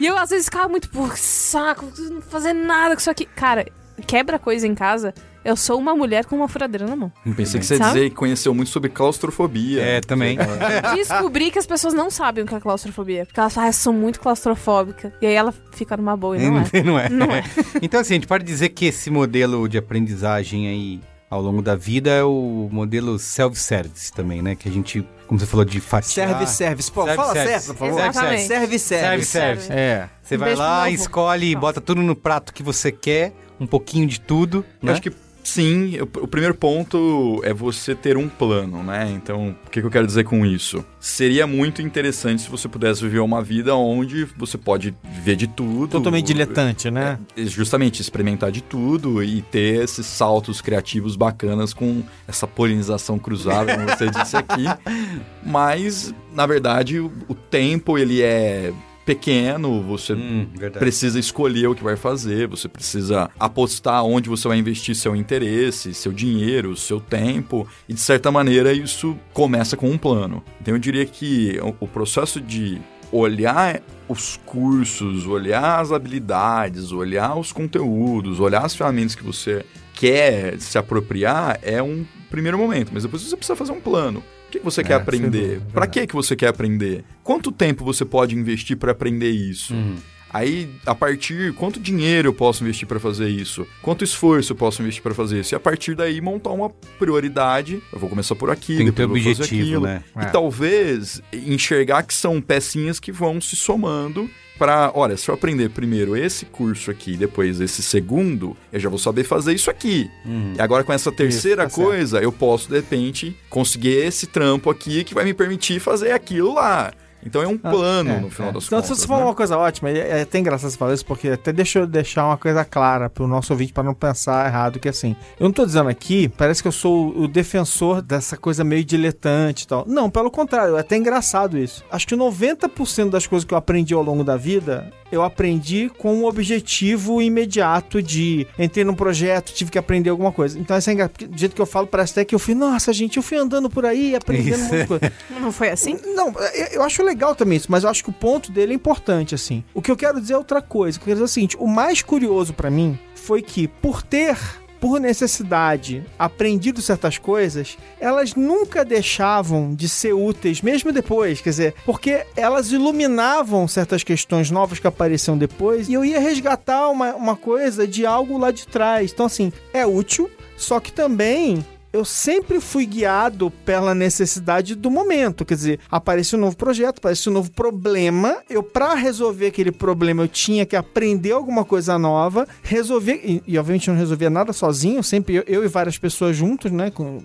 [0.00, 3.24] E eu às vezes ficava muito, por saco, não fazer nada com isso aqui.
[3.24, 3.66] Cara,
[4.06, 5.14] quebra coisa em casa,
[5.48, 7.10] eu sou uma mulher com uma furadeira na mão.
[7.34, 9.82] Pensei que você ia dizer que conheceu muito sobre claustrofobia.
[9.82, 10.36] É, também.
[10.94, 13.24] Descobri que as pessoas não sabem o que é claustrofobia.
[13.24, 15.10] Porque elas falam, ah, eu sou muito claustrofóbica.
[15.22, 16.64] E aí ela fica numa boa e não é.
[16.84, 17.08] não é.
[17.08, 17.42] Não é.
[17.80, 21.74] Então, assim, a gente pode dizer que esse modelo de aprendizagem aí ao longo da
[21.74, 24.54] vida é o modelo self-service também, né?
[24.54, 26.28] Que a gente, como você falou, de fatiar.
[26.28, 26.92] Serve service.
[26.92, 27.64] Pô, Serve fala service.
[27.64, 28.00] certo, por favor.
[28.00, 28.42] Exatamente.
[28.42, 28.84] Serve service.
[29.02, 29.72] Serve service.
[29.72, 30.08] É.
[30.22, 34.20] Você Um vai lá, escolhe, bota tudo no prato que você quer, um pouquinho de
[34.20, 34.64] tudo.
[34.82, 34.92] Eu né?
[34.92, 35.10] acho que
[35.48, 35.98] sim.
[36.00, 39.10] O, o primeiro ponto é você ter um plano, né?
[39.10, 40.84] Então, o que, que eu quero dizer com isso?
[41.00, 45.88] Seria muito interessante se você pudesse viver uma vida onde você pode viver de tudo.
[45.88, 47.18] Totalmente diletante, né?
[47.36, 53.74] É, justamente experimentar de tudo e ter esses saltos criativos bacanas com essa polinização cruzada,
[53.74, 54.64] como você disse aqui.
[55.44, 58.72] Mas, na verdade, o, o tempo ele é
[59.14, 60.46] pequeno, você Hum,
[60.78, 65.94] precisa escolher o que vai fazer, você precisa apostar onde você vai investir seu interesse,
[65.94, 70.44] seu dinheiro, seu tempo, e de certa maneira isso começa com um plano.
[70.60, 72.78] Então eu diria que o- o processo de
[73.10, 80.60] olhar os cursos, olhar as habilidades, olhar os conteúdos, olhar as ferramentas que você quer
[80.60, 84.22] se apropriar é um primeiro momento, mas depois você precisa fazer um plano.
[84.48, 85.60] O que você quer sem aprender?
[85.72, 85.90] Para verdade.
[86.00, 87.04] que que você quer aprender?
[87.22, 89.74] Quanto tempo você pode investir para aprender isso?
[89.74, 89.96] Uhum.
[90.30, 93.66] Aí, a partir, quanto dinheiro eu posso investir para fazer isso?
[93.80, 95.54] Quanto esforço eu posso investir para fazer isso?
[95.54, 96.68] E a partir daí montar uma
[96.98, 97.82] prioridade.
[97.92, 99.82] Eu vou começar por aqui, Tem que ter depois eu vou fazer objetivo, aquilo.
[99.86, 100.04] né?
[100.16, 100.24] E É.
[100.26, 104.28] talvez enxergar que são pecinhas que vão se somando
[104.58, 108.98] para, olha, se eu aprender primeiro esse curso aqui, depois esse segundo, eu já vou
[108.98, 110.10] saber fazer isso aqui.
[110.26, 110.54] Uhum.
[110.56, 111.86] E agora com essa terceira tá certo.
[111.86, 116.54] coisa, eu posso de repente conseguir esse trampo aqui que vai me permitir fazer aquilo
[116.54, 116.92] lá.
[117.24, 118.52] Então é um Ah, plano é, no final é.
[118.54, 118.98] das Então, contas.
[118.98, 119.28] você falou né?
[119.30, 122.24] uma coisa ótima, e é até engraçado você falar isso, porque até deixa eu deixar
[122.26, 125.66] uma coisa clara pro nosso ouvinte para não pensar errado, que assim, eu não tô
[125.66, 129.84] dizendo aqui, parece que eu sou o defensor dessa coisa meio diletante e tal.
[129.86, 131.84] Não, pelo contrário, é até engraçado isso.
[131.90, 136.14] Acho que 90% das coisas que eu aprendi ao longo da vida, eu aprendi com
[136.14, 140.58] um objetivo imediato de entrei num projeto, tive que aprender alguma coisa.
[140.58, 143.16] Então, é porque do jeito que eu falo, parece até que eu fui, nossa, gente,
[143.16, 144.76] eu fui andando por aí, aprendendo Isso.
[144.76, 145.12] de coisa.
[145.40, 145.98] Não foi assim?
[146.14, 148.76] Não, eu- eu acho legal também isso, mas eu acho que o ponto dele é
[148.76, 149.64] importante, assim.
[149.74, 150.98] O que eu quero dizer é outra coisa.
[150.98, 154.38] Eu quero dizer é o seguinte: o mais curioso pra mim foi que, por ter,
[154.80, 161.40] por necessidade, aprendido certas coisas, elas nunca deixavam de ser úteis, mesmo depois.
[161.40, 166.88] Quer dizer, porque elas iluminavam certas questões novas que apareciam depois e eu ia resgatar
[166.88, 169.12] uma, uma coisa de algo lá de trás.
[169.12, 175.44] Então, assim, é útil, só que também eu sempre fui guiado pela necessidade do momento.
[175.44, 178.38] Quer dizer, apareceu um novo projeto, apareceu um novo problema.
[178.48, 183.20] Eu, pra resolver aquele problema, eu tinha que aprender alguma coisa nova, resolver.
[183.24, 186.90] E, e, obviamente não resolvia nada sozinho, sempre eu, eu e várias pessoas juntos, né?
[186.90, 187.20] com-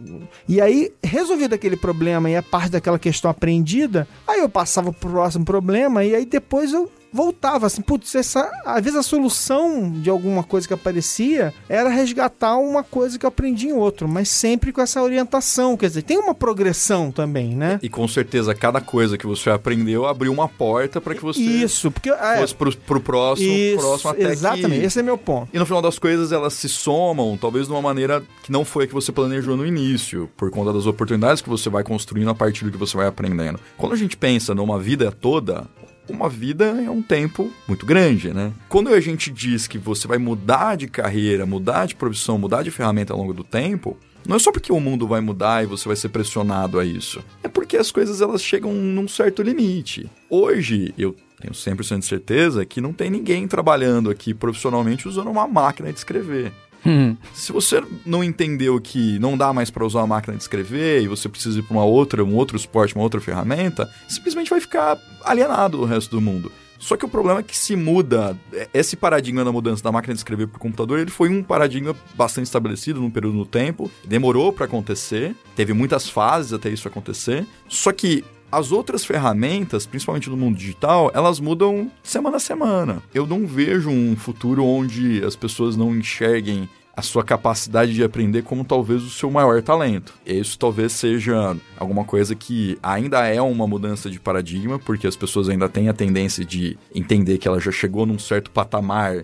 [0.47, 5.09] e aí, resolvido aquele problema e a parte daquela questão aprendida, aí eu passava pro
[5.11, 10.09] próximo problema e aí depois eu voltava assim, putz, essa, às vezes a solução de
[10.09, 14.72] alguma coisa que aparecia era resgatar uma coisa que eu aprendi em outro, mas sempre
[14.72, 17.80] com essa orientação, quer dizer, tem uma progressão também, né?
[17.84, 21.91] E com certeza cada coisa que você aprendeu abriu uma porta para que você Isso,
[21.91, 24.86] porque é, fosse pro, pro próximo, isso, próximo até exatamente, que...
[24.86, 25.49] esse é meu ponto.
[25.53, 28.86] E no final das coisas elas se somam, talvez de uma maneira que não foi
[28.86, 32.36] a que você planejou no início, por conta das oportunidades que você vai construindo a
[32.36, 33.59] partir do que você vai aprendendo.
[33.78, 35.68] Quando a gente pensa numa vida toda,
[36.09, 38.51] uma vida é um tempo muito grande, né?
[38.67, 42.71] Quando a gente diz que você vai mudar de carreira, mudar de profissão, mudar de
[42.71, 43.97] ferramenta ao longo do tempo,
[44.27, 47.23] não é só porque o mundo vai mudar e você vai ser pressionado a isso.
[47.43, 50.09] É porque as coisas elas chegam num certo limite.
[50.29, 55.47] Hoje, eu tenho 100% de certeza que não tem ninguém trabalhando aqui profissionalmente usando uma
[55.47, 56.53] máquina de escrever.
[56.86, 57.15] Hum.
[57.34, 61.07] Se você não entendeu que não dá mais para usar a máquina de escrever e
[61.07, 64.97] você precisa ir para uma outra, um outro esporte, uma outra ferramenta, simplesmente vai ficar
[65.23, 66.51] alienado do resto do mundo.
[66.84, 68.38] Só que o problema é que se muda,
[68.73, 71.95] esse paradigma da mudança da máquina de escrever para o computador, ele foi um paradigma
[72.13, 77.45] bastante estabelecido num período no tempo, demorou para acontecer, teve muitas fases até isso acontecer.
[77.69, 83.01] Só que as outras ferramentas, principalmente no mundo digital, elas mudam semana a semana.
[83.13, 88.43] Eu não vejo um futuro onde as pessoas não enxerguem a sua capacidade de aprender
[88.43, 90.13] como talvez o seu maior talento.
[90.25, 95.15] E isso talvez seja alguma coisa que ainda é uma mudança de paradigma, porque as
[95.15, 99.23] pessoas ainda têm a tendência de entender que ela já chegou num certo patamar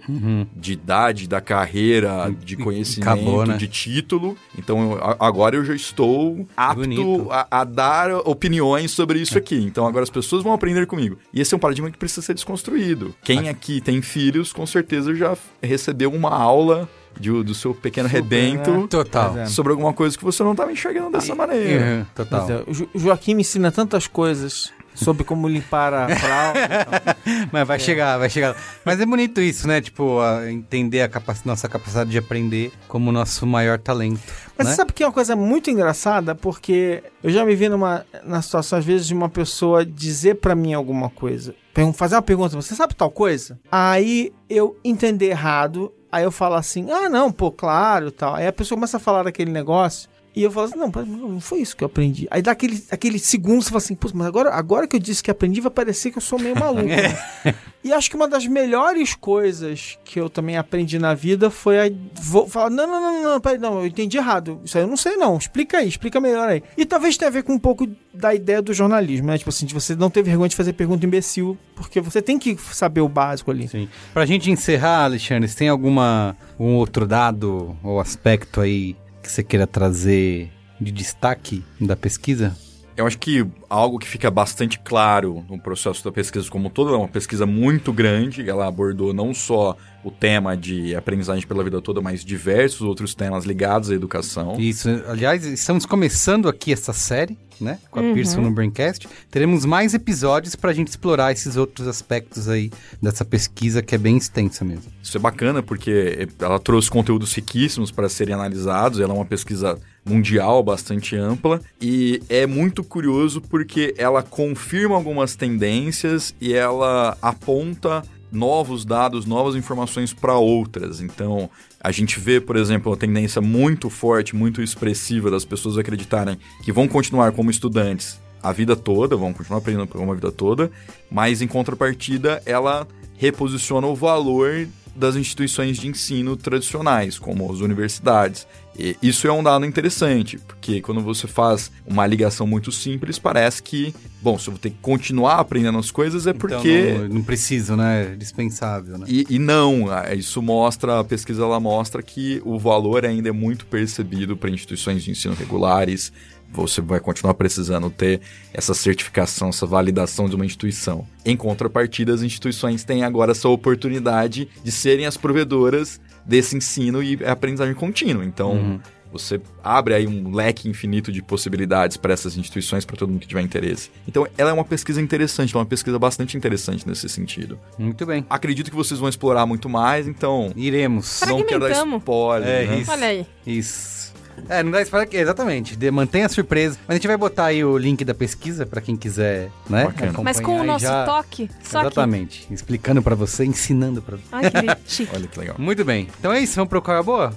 [0.55, 3.57] de idade, da carreira, de conhecimento, acabou, né?
[3.57, 4.35] de título.
[4.57, 9.55] Então eu- agora eu já estou apto a, a dar opiniões sobre isso aqui.
[9.57, 11.17] Então agora as pessoas vão aprender comigo.
[11.33, 13.13] E esse é um paradigma que precisa ser desconstruído.
[13.23, 16.89] Quem aqui tem filhos, com certeza já recebeu uma aula
[17.19, 18.87] de- do seu pequeno Super, rebento né?
[18.89, 19.37] Total.
[19.39, 19.45] É.
[19.45, 21.85] sobre alguma coisa que você não estava enxergando dessa maneira.
[21.99, 22.47] Uhum, total.
[22.49, 26.59] É, Jo- Joaquim me ensina tantas coisas sobre como limpar a fralda.
[26.65, 27.15] e tal.
[27.53, 28.55] Mas vai chegar, vai chegar.
[28.83, 29.79] Mas é bonito isso, né?
[29.79, 34.19] Tipo, a- entender a capac- nossa capacidade de aprender como nosso maior talento.
[34.57, 34.71] Mas né?
[34.73, 36.35] você sabe que é uma coisa muito engraçada?
[36.35, 40.53] Porque eu já me vi numa na situação, às vezes, de uma pessoa dizer pra
[40.53, 41.55] mim alguma coisa.
[41.93, 43.57] Fazer uma pergunta, você sabe tal coisa?
[43.71, 48.35] Aí eu entender errado, aí eu falo assim, ah, não, pô, claro, tal.
[48.35, 51.59] Aí a pessoa começa a falar daquele negócio, E eu falo assim, não, não foi
[51.59, 52.27] isso que eu aprendi.
[52.29, 55.31] Aí dá aquele, aquele segundo, você fala assim, mas agora, agora que eu disse que
[55.31, 56.87] aprendi, vai parecer que eu sou meio maluco.
[56.87, 57.17] né?
[57.81, 61.91] E acho que uma das melhores coisas que eu também aprendi na vida foi a.
[62.13, 64.59] Vou falar, não, não, não, não, peraí, não, eu entendi errado.
[64.65, 65.37] Isso aí eu não sei, não.
[65.37, 66.61] Explica aí, explica melhor aí.
[66.77, 69.37] E talvez tenha a ver com um pouco da ideia do jornalismo, né?
[69.37, 72.57] Tipo assim, de você não ter vergonha de fazer pergunta imbecil, porque você tem que
[72.73, 73.69] saber o básico ali.
[73.69, 73.87] Sim.
[74.13, 79.43] Pra gente encerrar, Alexandre, você tem alguma um outro dado ou aspecto aí que você
[79.43, 82.55] queira trazer de destaque da pesquisa?
[82.99, 86.93] Eu acho que algo que fica bastante claro no processo da pesquisa como um todo,
[86.93, 91.81] é uma pesquisa muito grande, ela abordou não só o tema de aprendizagem pela vida
[91.81, 94.59] toda, mas diversos outros temas ligados à educação.
[94.59, 97.79] Isso, aliás, estamos começando aqui essa série, né?
[97.89, 99.07] Com a Pearson no Braincast.
[99.31, 102.69] Teremos mais episódios pra gente explorar esses outros aspectos aí
[103.01, 104.91] dessa pesquisa que é bem extensa mesmo.
[105.01, 109.79] Isso é bacana porque ela trouxe conteúdos riquíssimos para serem analisados, ela é uma pesquisa
[110.09, 118.03] mundial bastante ampla e é muito curioso porque ela confirma algumas tendências e ela aponta
[118.31, 121.01] novos dados, novas informações para outras.
[121.01, 121.49] Então,
[121.79, 126.71] a gente vê, por exemplo, uma tendência muito forte, muito expressiva das pessoas acreditarem que
[126.71, 130.71] vão continuar como estudantes a vida toda, vão continuar aprendendo uma vida toda,
[131.11, 132.87] mas em contrapartida ela
[133.17, 138.47] reposiciona o valor das instituições de ensino tradicionais, como as universidades.
[138.79, 143.61] E isso é um dado interessante, porque quando você faz uma ligação muito simples, parece
[143.61, 146.91] que, bom, se eu vou ter que continuar aprendendo as coisas é porque.
[146.91, 148.13] Então, não, não preciso, né?
[148.13, 149.05] É dispensável, né?
[149.09, 153.65] E, e não, isso mostra, a pesquisa ela mostra que o valor ainda é muito
[153.65, 156.13] percebido para instituições de ensino regulares,
[156.51, 158.21] você vai continuar precisando ter
[158.53, 161.05] essa certificação, essa validação de uma instituição.
[161.25, 165.99] Em contrapartida, as instituições têm agora essa oportunidade de serem as provedoras
[166.29, 168.23] desse ensino e aprendizagem contínua.
[168.23, 168.79] Então, uhum.
[169.11, 173.27] você abre aí um leque infinito de possibilidades para essas instituições, para todo mundo que
[173.27, 173.89] tiver interesse.
[174.07, 177.59] Então, ela é uma pesquisa interessante, é uma pesquisa bastante interessante nesse sentido.
[177.79, 178.23] Muito bem.
[178.29, 180.53] Acredito que vocês vão explorar muito mais, então.
[180.55, 181.21] Iremos.
[181.27, 182.47] Não quero dar spoiler.
[182.47, 182.79] É, né?
[182.79, 182.91] isso.
[182.91, 183.25] Olha aí.
[183.45, 184.08] Isso.
[184.47, 185.75] É, não dá spoiler, aqui, exatamente.
[185.75, 186.77] De, mantenha a surpresa.
[186.87, 189.85] Mas a gente vai botar aí o link da pesquisa pra quem quiser, né?
[189.85, 190.13] Bacana.
[190.23, 191.49] Mas com o nosso já- toque.
[191.63, 192.47] Só Exatamente.
[192.51, 194.23] Explicando pra você, ensinando pra você.
[194.51, 194.57] que.
[194.69, 195.11] Ai, que chique.
[195.15, 195.55] Olha que legal.
[195.57, 196.07] Muito bem.
[196.19, 197.33] Então é isso, vamos pro Qual é a Boa?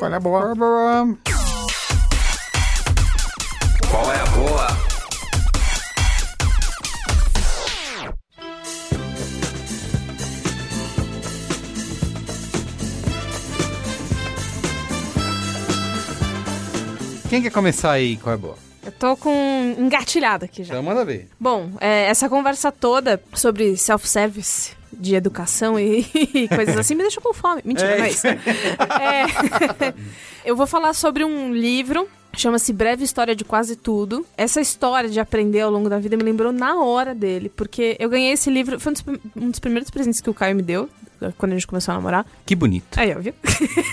[0.00, 1.16] Olha a boa.
[1.16, 1.45] Qual
[17.36, 18.56] Quem quer começar aí, Qual é a Boa?
[18.82, 20.72] Eu tô com engatilhada aqui já.
[20.72, 21.28] Então manda ver.
[21.38, 27.22] Bom, é, essa conversa toda sobre self-service de educação e, e coisas assim me deixou
[27.22, 27.60] com fome.
[27.62, 28.26] Mentira, É não é isso.
[28.26, 29.92] É,
[30.46, 32.08] eu vou falar sobre um livro.
[32.34, 34.24] Chama-se Breve História de Quase Tudo.
[34.34, 38.08] Essa história de aprender ao longo da vida me lembrou na hora dele, porque eu
[38.08, 38.80] ganhei esse livro.
[38.80, 39.04] Foi um dos,
[39.36, 40.88] um dos primeiros presentes que o Caio me deu,
[41.38, 42.26] quando a gente começou a namorar.
[42.44, 42.98] Que bonito.
[42.98, 43.34] Aí, ó, viu?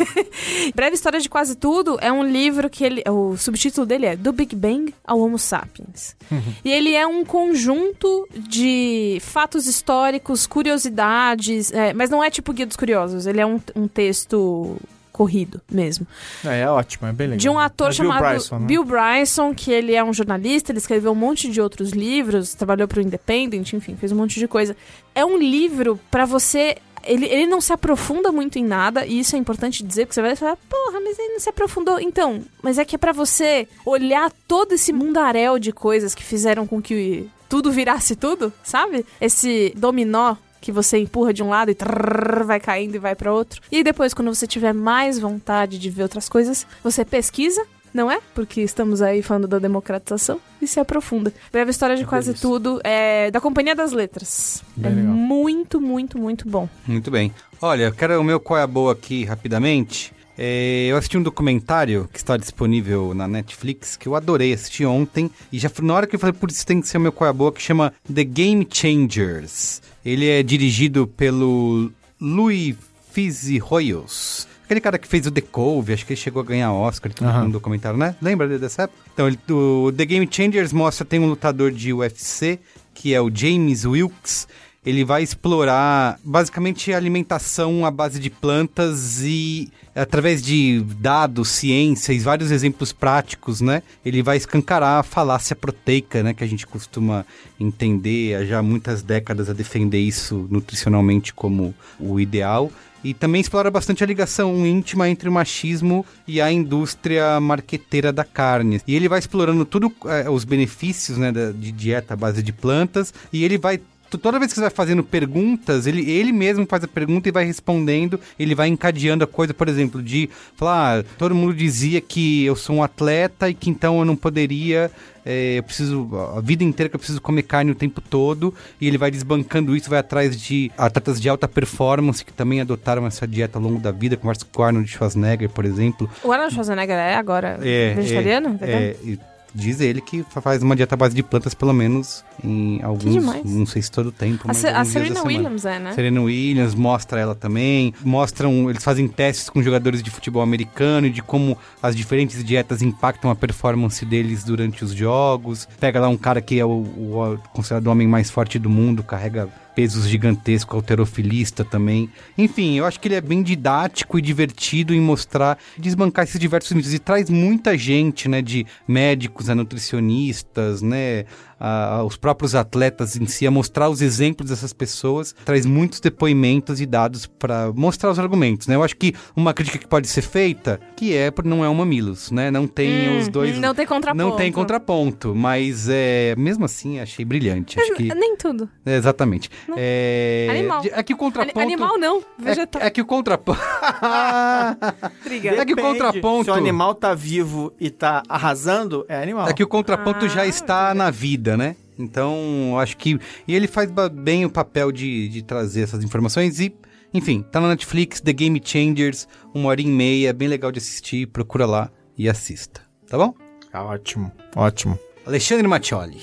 [0.76, 3.04] Breve História de Quase Tudo é um livro que ele.
[3.10, 6.16] O subtítulo dele é Do Big Bang ao Homo Sapiens.
[6.64, 12.66] E ele é um conjunto de fatos históricos, curiosidades, é, mas não é tipo Guia
[12.66, 14.78] dos Curiosos, ele é um, um texto
[15.14, 16.08] corrido mesmo.
[16.44, 17.38] É, é ótimo, é bem legal.
[17.38, 18.66] De um ator É Bill chamado Bryson, né?
[18.66, 22.88] Bill Bryson, que ele é um jornalista, ele escreveu um monte de outros livros, trabalhou
[22.88, 24.76] pro Independent, enfim, fez um monte de coisa.
[25.14, 26.78] É um livro pra você.
[27.04, 30.22] Ele, ele não se aprofunda muito em nada, e isso é importante dizer, porque você
[30.22, 32.00] vai falar, porra, mas ele não se aprofundou.
[32.00, 36.66] Então, mas é que é pra você olhar todo esse mundaréu de coisas que fizeram
[36.66, 39.06] com que tudo virasse tudo, sabe?
[39.22, 43.34] Esse dominó que você empurra de um lado e trrr, vai caindo e vai pra
[43.34, 43.62] outro.
[43.70, 47.64] E depois, quando você tiver mais vontade de ver outras coisas, você pesquisa,
[47.94, 48.20] não é?
[48.34, 51.34] Porque estamos aí falando da democratização e se aprofunda.
[51.52, 54.64] Breve história de quase tudo é da Companhia das Letras.
[54.76, 55.14] Bem é legal.
[55.14, 56.68] muito, muito, muito bom.
[56.88, 57.34] Muito bem.
[57.62, 60.14] Olha, eu quero o meu Qual é a Boa aqui rapidamente.
[60.38, 65.30] É, eu assisti um documentário que está disponível na Netflix, que eu adorei assistir ontem.
[65.52, 67.28] E já na hora que eu falei, por isso tem que ser o meu Qual
[67.28, 69.82] é a Boa, que chama The Game Changers.
[70.04, 72.76] Ele é dirigido pelo Louis
[73.12, 74.48] Fizzy Royals.
[74.64, 77.16] Aquele cara que fez o The Cove, acho que ele chegou a ganhar Oscar e
[77.16, 77.46] tudo Aham.
[77.46, 78.16] no documentário, né?
[78.22, 79.00] Lembra de- dessa época?
[79.14, 82.60] Então, ele- o The Game Changers mostra, tem um lutador de UFC,
[82.94, 84.48] que é o James Wilkes.
[84.86, 92.20] Ele vai explorar basicamente alimentação à base de plantas e através de dados, ciência e
[92.20, 93.82] vários exemplos práticos, né?
[94.06, 96.34] Ele vai escancarar a falácia proteica, né?
[96.34, 97.26] Que a gente costuma
[97.60, 102.70] entender há já muitas décadas a defender isso nutricionalmente como o ideal.
[103.04, 108.24] E também explora bastante a ligação íntima entre o machismo e a indústria marqueteira da
[108.24, 108.82] carne.
[108.88, 113.14] E ele vai explorando tudo é, os benefícios né, de dieta à base de plantas
[113.32, 113.80] e ele vai
[114.18, 117.46] toda vez que você vai fazendo perguntas, ele, ele mesmo faz a pergunta e vai
[117.46, 122.46] respondendo, ele vai encadeando a coisa, por exemplo, de falar, ah, todo mundo dizia que
[122.46, 124.92] eu sou um atleta e que então eu não poderia
[125.26, 128.88] é, eu preciso, a vida inteira que eu preciso comer carne o tempo todo, e
[128.88, 133.28] ele vai desbancando isso, vai atrás de atletas de alta performance que também adotaram essa
[133.28, 136.10] dieta ao longo da vida, conversa com o Arnold Schwarzenegger, por exemplo.
[136.24, 138.58] O Arnold Schwarzenegger é agora é, vegetariano?
[138.62, 139.18] É, é,
[139.54, 143.66] diz ele que faz uma dieta à base de plantas pelo menos em alguns, não
[143.66, 145.94] sei se todo o tempo, mas a, a Serena Williams é, né?
[145.94, 151.10] Serena Williams mostra ela também, mostram, eles fazem testes com jogadores de futebol americano e
[151.10, 155.68] de como as diferentes dietas impactam a performance deles durante os jogos.
[155.80, 159.04] Pega lá um cara que é o, o considerado o homem mais forte do mundo,
[159.04, 162.10] carrega pesos gigantesco, alterofilista também.
[162.38, 166.72] Enfim, eu acho que ele é bem didático e divertido em mostrar, desbancar esses diversos
[166.72, 166.94] mitos.
[166.94, 171.26] E traz muita gente, né, de médicos a nutricionistas, né,
[171.64, 176.82] a, os próprios atletas em si, a mostrar os exemplos dessas pessoas, traz muitos depoimentos
[176.82, 178.76] e dados para mostrar os argumentos, né?
[178.76, 182.32] Eu acho que uma crítica que pode ser feita, que é não é o Mamilos,
[182.32, 182.52] né?
[182.52, 183.58] Não tem hum, os dois...
[183.58, 184.24] Não tem contraponto.
[184.24, 187.80] Não tem contraponto, mas é, mesmo assim achei brilhante.
[187.80, 188.14] Acho que...
[188.14, 188.70] Nem tudo.
[188.86, 189.50] É, exatamente.
[189.78, 190.48] É...
[190.50, 190.82] Animal.
[190.92, 191.60] É que o contraponto...
[191.60, 192.82] Animal não, vegetal.
[192.82, 193.60] É, é que o contraponto...
[195.26, 195.62] Obrigada.
[195.62, 196.46] É que o contraponto...
[196.46, 199.48] Se o animal tá vivo e tá arrasando, é animal.
[199.48, 201.76] É que o contraponto ah, já está na vida, né?
[201.98, 203.20] Então, acho que.
[203.48, 206.76] E ele faz bem o papel de, de trazer essas informações e.
[207.14, 211.28] Enfim, tá na Netflix, The Game Changers, uma hora e meia, bem legal de assistir,
[211.28, 212.82] procura lá e assista.
[213.08, 213.36] Tá bom?
[213.72, 214.98] Tá ótimo, ótimo.
[215.24, 216.20] Alexandre Mattioli.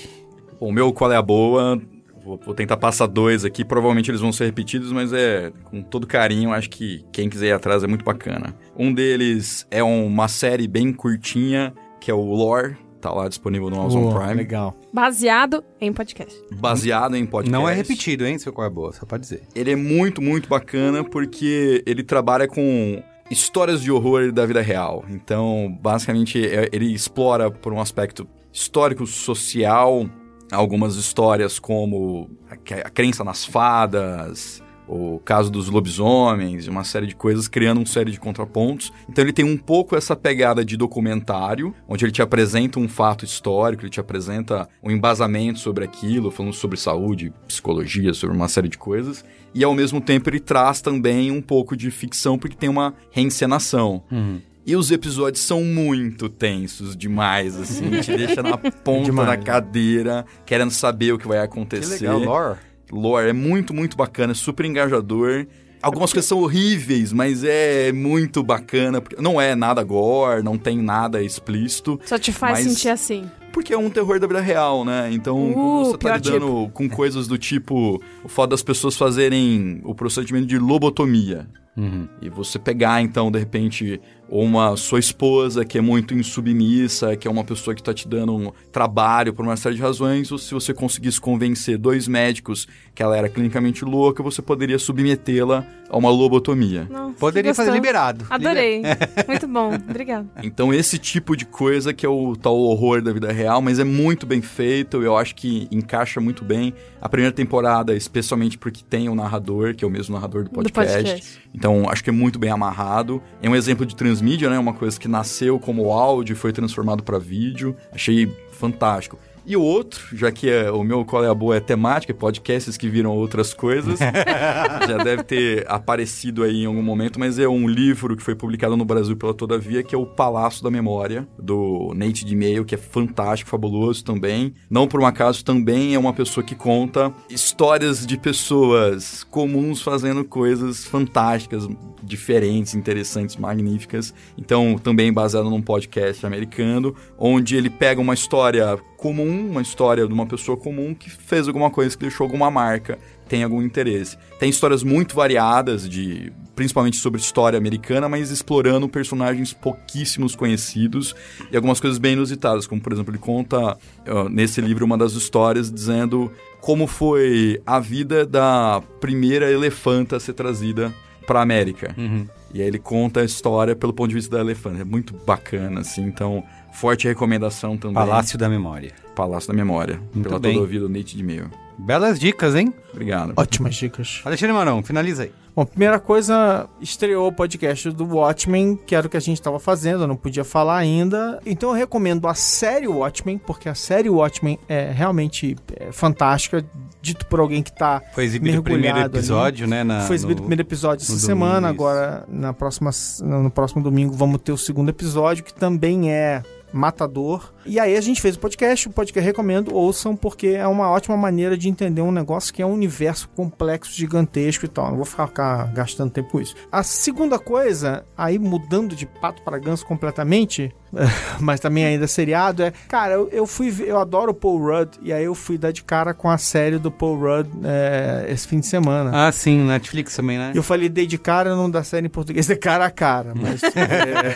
[0.59, 1.81] O meu Qual é a Boa?
[2.23, 6.05] Vou, vou, tentar passar dois aqui, provavelmente eles vão ser repetidos, mas é com todo
[6.05, 8.55] carinho, acho que quem quiser ir atrás é muito bacana.
[8.77, 13.81] Um deles é uma série bem curtinha, que é o Lore, Tá lá disponível no
[13.81, 14.35] Amazon Prime.
[14.35, 14.75] Legal.
[14.93, 16.39] Baseado em podcast.
[16.51, 17.51] Baseado em podcast.
[17.51, 19.41] Não é repetido, hein, seu qual é boa, só pode dizer.
[19.55, 25.03] Ele é muito, muito bacana porque ele trabalha com histórias de horror da vida real.
[25.09, 30.05] Então, basicamente, é, ele explora por um aspecto histórico, social,
[30.51, 34.61] algumas histórias como a crença nas fadas,
[34.91, 38.91] o caso dos lobisomens, uma série de coisas, criando uma série de contrapontos.
[39.07, 43.23] Então ele tem um pouco essa pegada de documentário, onde ele te apresenta um fato
[43.23, 48.67] histórico, ele te apresenta um embasamento sobre aquilo, falando sobre saúde, psicologia, sobre uma série
[48.67, 49.23] de coisas.
[49.55, 54.03] E ao mesmo tempo ele traz também um pouco de ficção, porque tem uma reencenação.
[54.11, 54.41] Uhum.
[54.65, 60.69] E os episódios são muito tensos demais, assim, te deixa na ponta da cadeira, querendo
[60.69, 61.97] saber o que vai acontecer.
[61.97, 63.29] Que legal, lore lore.
[63.29, 65.47] É muito, muito bacana, super engajador.
[65.81, 69.01] Algumas coisas são horríveis, mas é muito bacana.
[69.17, 71.99] Não é nada gore, não tem nada explícito.
[72.05, 73.29] Só te faz sentir assim.
[73.51, 75.09] Porque é um terror da vida real, né?
[75.11, 76.69] Então, uh, você tá lidando tipo.
[76.71, 78.01] com coisas do tipo...
[78.23, 81.49] O fato das pessoas fazerem o procedimento de lobotomia.
[81.75, 82.07] Uhum.
[82.21, 83.99] E você pegar, então, de repente,
[84.31, 88.33] uma sua esposa que é muito insubmissa, que é uma pessoa que está te dando
[88.33, 92.65] um trabalho por uma série de razões, ou se você conseguisse convencer dois médicos
[92.95, 96.87] que ela era clinicamente louca, você poderia submetê-la a uma lobotomia.
[96.89, 98.25] Nossa, poderia fazer liberado.
[98.29, 98.77] Adorei.
[98.77, 98.97] Liber...
[99.27, 99.73] muito bom.
[99.75, 100.29] Obrigado.
[100.41, 103.83] Então, esse tipo de coisa que é o tal horror da vida real, mas é
[103.83, 106.73] muito bem feito, eu acho que encaixa muito bem.
[107.01, 110.97] A primeira temporada, especialmente porque tem o narrador, que é o mesmo narrador do podcast.
[110.97, 111.41] Do podcast.
[111.53, 113.21] Então, acho que é muito bem amarrado.
[113.41, 114.59] É um exemplo de transmídia, né?
[114.59, 117.75] Uma coisa que nasceu como áudio e foi transformado para vídeo.
[117.91, 119.17] Achei fantástico.
[119.45, 122.77] E o outro, já que é, o meu Qual é a Boa é temática, podcasts
[122.77, 123.99] que viram outras coisas,
[124.87, 128.77] já deve ter aparecido aí em algum momento, mas é um livro que foi publicado
[128.77, 132.75] no Brasil pela Todavia, que é o Palácio da Memória, do Nate de Meio, que
[132.75, 134.53] é fantástico, fabuloso também.
[134.69, 140.23] Não por um acaso, também é uma pessoa que conta histórias de pessoas comuns fazendo
[140.23, 141.67] coisas fantásticas,
[142.03, 144.13] diferentes, interessantes, magníficas.
[144.37, 150.13] Então, também baseado num podcast americano, onde ele pega uma história comum, uma história de
[150.13, 154.15] uma pessoa comum que fez alguma coisa, que deixou alguma marca, tem algum interesse.
[154.39, 161.15] Tem histórias muito variadas, de principalmente sobre história americana, mas explorando personagens pouquíssimos conhecidos
[161.51, 163.75] e algumas coisas bem inusitadas, como por exemplo ele conta
[164.07, 170.19] uh, nesse livro uma das histórias dizendo como foi a vida da primeira elefanta a
[170.19, 170.93] ser trazida
[171.25, 171.95] para a América.
[171.97, 172.27] Uhum.
[172.53, 174.81] E aí ele conta a história pelo ponto de vista da elefanta.
[174.81, 176.03] É muito bacana, assim.
[176.03, 177.95] Então, Forte recomendação também.
[177.95, 178.93] Palácio da Memória.
[179.15, 179.99] Palácio da Memória.
[180.13, 180.53] Muito pela bem.
[180.53, 181.49] todo ouvido Nate de Meio.
[181.77, 182.73] Belas dicas, hein?
[182.91, 183.33] Obrigado.
[183.35, 184.21] Ótimas dicas.
[184.23, 185.31] Alexandre Marão, finaliza aí.
[185.53, 189.59] Bom, primeira coisa, estreou o podcast do Watchmen, que era o que a gente estava
[189.59, 191.41] fazendo, eu não podia falar ainda.
[191.45, 196.63] Então eu recomendo a série Watchmen, porque a série Watchmen é realmente é, fantástica,
[197.01, 199.19] dito por alguém que tá Foi exibido o primeiro mergulhado ali.
[199.19, 199.83] episódio, né?
[199.83, 202.91] Na, Foi exibido o primeiro episódio essa semana, domingo, agora na próxima,
[203.21, 206.43] no próximo domingo vamos ter o segundo episódio, que também é
[206.73, 207.53] matador.
[207.65, 211.15] E aí a gente fez o podcast, o podcast recomendo, ouçam, porque é uma ótima
[211.15, 214.89] maneira de entender um negócio que é um universo complexo, gigantesco e tal.
[214.89, 216.55] Não vou ficar gastando tempo com isso.
[216.71, 220.73] A segunda coisa, aí mudando de pato para ganso completamente,
[221.39, 225.13] mas também ainda seriado, é, cara, eu, eu fui eu adoro o Paul Rudd, e
[225.13, 228.59] aí eu fui dar de cara com a série do Paul Rudd é, esse fim
[228.59, 229.27] de semana.
[229.27, 230.51] Ah, sim, Netflix também, né?
[230.53, 233.33] Eu falei dei de cara, não da série em português, é cara a cara.
[233.35, 234.35] Mas, é,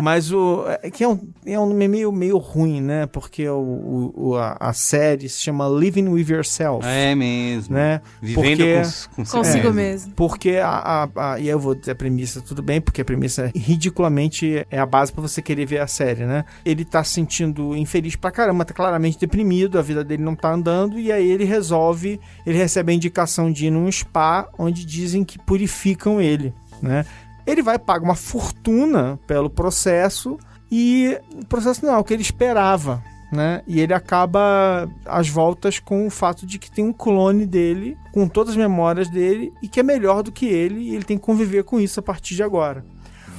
[0.00, 0.64] mas o.
[0.82, 3.06] É que é um, é um nome meio, meio ruim, né?
[3.06, 6.86] Porque o, o- o- a, a série se chama Living with Yourself.
[6.86, 7.74] É mesmo.
[7.74, 8.00] Né?
[8.20, 8.82] Vivendo Porque-
[9.16, 9.72] com, com Consigo É.
[9.72, 10.12] mesmo.
[10.14, 10.68] Porque a,
[11.14, 14.78] a- a- E eu vou dizer a premissa, tudo bem, porque a premissa ridiculamente é
[14.78, 16.44] a base pra você querer ver a série, né?
[16.64, 20.52] Ele tá se sentindo infeliz pra caramba, tá claramente deprimido, a vida dele não tá
[20.52, 25.22] andando, e aí ele resolve, ele recebe a indicação de ir num spa onde dizem
[25.24, 26.52] que purificam ele,
[26.82, 27.04] né?
[27.46, 30.38] Ele vai pagar uma fortuna pelo processo
[30.70, 33.02] e o processo não é o que ele esperava.
[33.32, 33.62] Né?
[33.66, 38.28] E ele acaba às voltas com o fato de que tem um clone dele, com
[38.28, 41.24] todas as memórias dele, e que é melhor do que ele, e ele tem que
[41.24, 42.84] conviver com isso a partir de agora.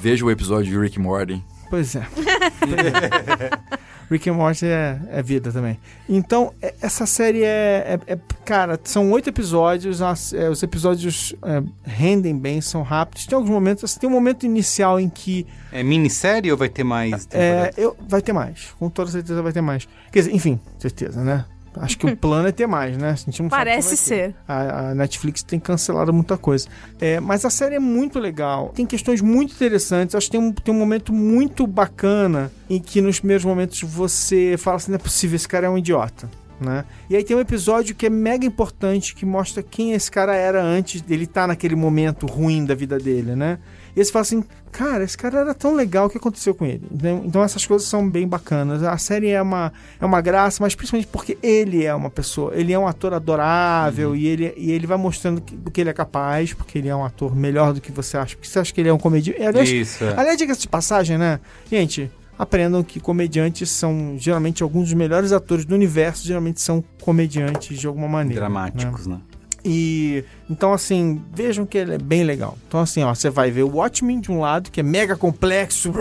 [0.01, 1.41] Veja o episódio de Rick Morty.
[1.69, 2.05] Pois é.
[4.09, 5.79] Rick and Morty é, é vida também.
[6.07, 11.33] Então, é- essa série é, é- é- Cara, são oito episódios, as- é, os episódios
[11.43, 13.25] é, rendem bem, são rápidos.
[13.25, 13.83] Tem alguns momentos.
[13.83, 17.27] assim, tem um momento inicial em que É minissérie ou vai ter mais?
[17.31, 18.73] é, eu, vai ter mais.
[18.77, 19.87] Com toda certeza vai ter mais.
[20.11, 21.43] Quer dizer, enfim, certeza, né?
[21.81, 23.11] Acho que o plano é ter mais, né?
[23.11, 24.35] A gente não sabe Parece ser.
[24.47, 26.67] A, a Netflix tem cancelado muita coisa.
[26.99, 28.71] É, mas a série é muito legal.
[28.75, 30.15] Tem questões muito interessantes.
[30.15, 34.55] Acho que tem um, tem um momento muito bacana em que nos primeiros momentos você
[34.57, 36.29] fala assim: não é possível, esse cara é um idiota.
[36.59, 36.85] Né?
[37.09, 40.63] E aí tem um episódio que é mega importante que mostra quem esse cara era
[40.63, 43.59] antes dele estar naquele momento ruim da vida dele, né?
[43.95, 46.81] E você fala assim, cara, esse cara era tão legal, o que aconteceu com ele?
[46.91, 48.83] Então, então essas coisas são bem bacanas.
[48.83, 52.73] A série é uma, é uma graça, mas principalmente porque ele é uma pessoa, ele
[52.73, 55.93] é um ator adorável e, ele, e ele vai mostrando que- do que ele é
[55.93, 58.35] capaz, porque ele é um ator melhor do que você acha.
[58.35, 59.41] Porque você acha que ele é um comediante.
[59.41, 60.03] Aliás, Isso.
[60.03, 60.13] é.
[60.19, 61.39] Aliás, diga-se de passagem, né?
[61.71, 67.79] Gente, aprendam que comediantes são geralmente alguns dos melhores atores do universo, geralmente são comediantes
[67.79, 68.41] de alguma maneira.
[68.41, 68.47] né?
[68.49, 69.19] Dramáticos, né?
[69.67, 72.55] E então, assim, vejam que ele é bem legal.
[72.67, 75.91] Então, assim, ó, você vai ver o Watchmen de um lado, que é mega complexo,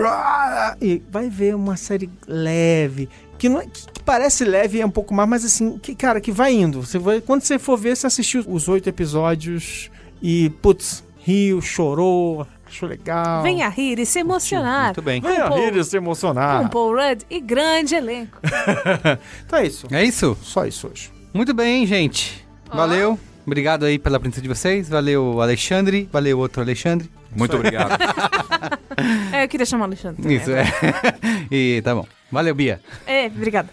[0.79, 3.09] e vai ver uma série leve.
[3.39, 6.21] Que, não é- que- que parece leve é um pouco mais, mas assim, que, cara,
[6.21, 6.85] que vai indo.
[6.85, 9.89] Você vai, quando você for ver, você assistiu os oito episódios
[10.21, 13.41] e, putz, riu, chorou, achou legal.
[13.41, 14.85] Venha rir e se emocionar.
[14.85, 15.19] Muito bem.
[15.21, 16.61] Venha Com rir Paul- e se emocionar.
[16.61, 18.39] Com Paul Rudd e grande elenco.
[19.45, 19.87] Então é isso.
[19.91, 20.37] É isso?
[20.43, 21.11] Só isso hoje.
[21.33, 22.45] Muito bem, gente.
[22.71, 23.19] Valeu.
[23.45, 24.89] Obrigado aí pela presença de vocês.
[24.89, 26.09] Valeu, Alexandre.
[26.11, 27.09] Valeu, outro Alexandre.
[27.35, 27.91] Muito obrigado.
[29.31, 30.21] É, eu queria chamar o Alexandre.
[30.21, 30.63] também, Isso, é.
[31.51, 32.07] e tá bom.
[32.31, 32.79] Valeu, Bia.
[33.05, 33.69] É, obrigada.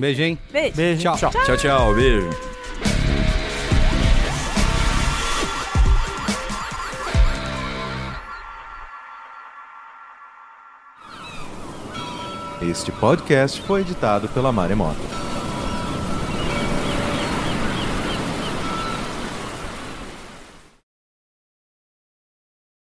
[0.00, 0.38] Beijo, hein?
[0.50, 0.74] Beijo.
[0.74, 1.02] Beijo.
[1.02, 1.16] Tchau.
[1.18, 1.30] tchau.
[1.44, 1.94] tchau, tchau.
[1.94, 2.30] Beijo.
[12.62, 15.33] Este podcast foi editado pela Maremoto.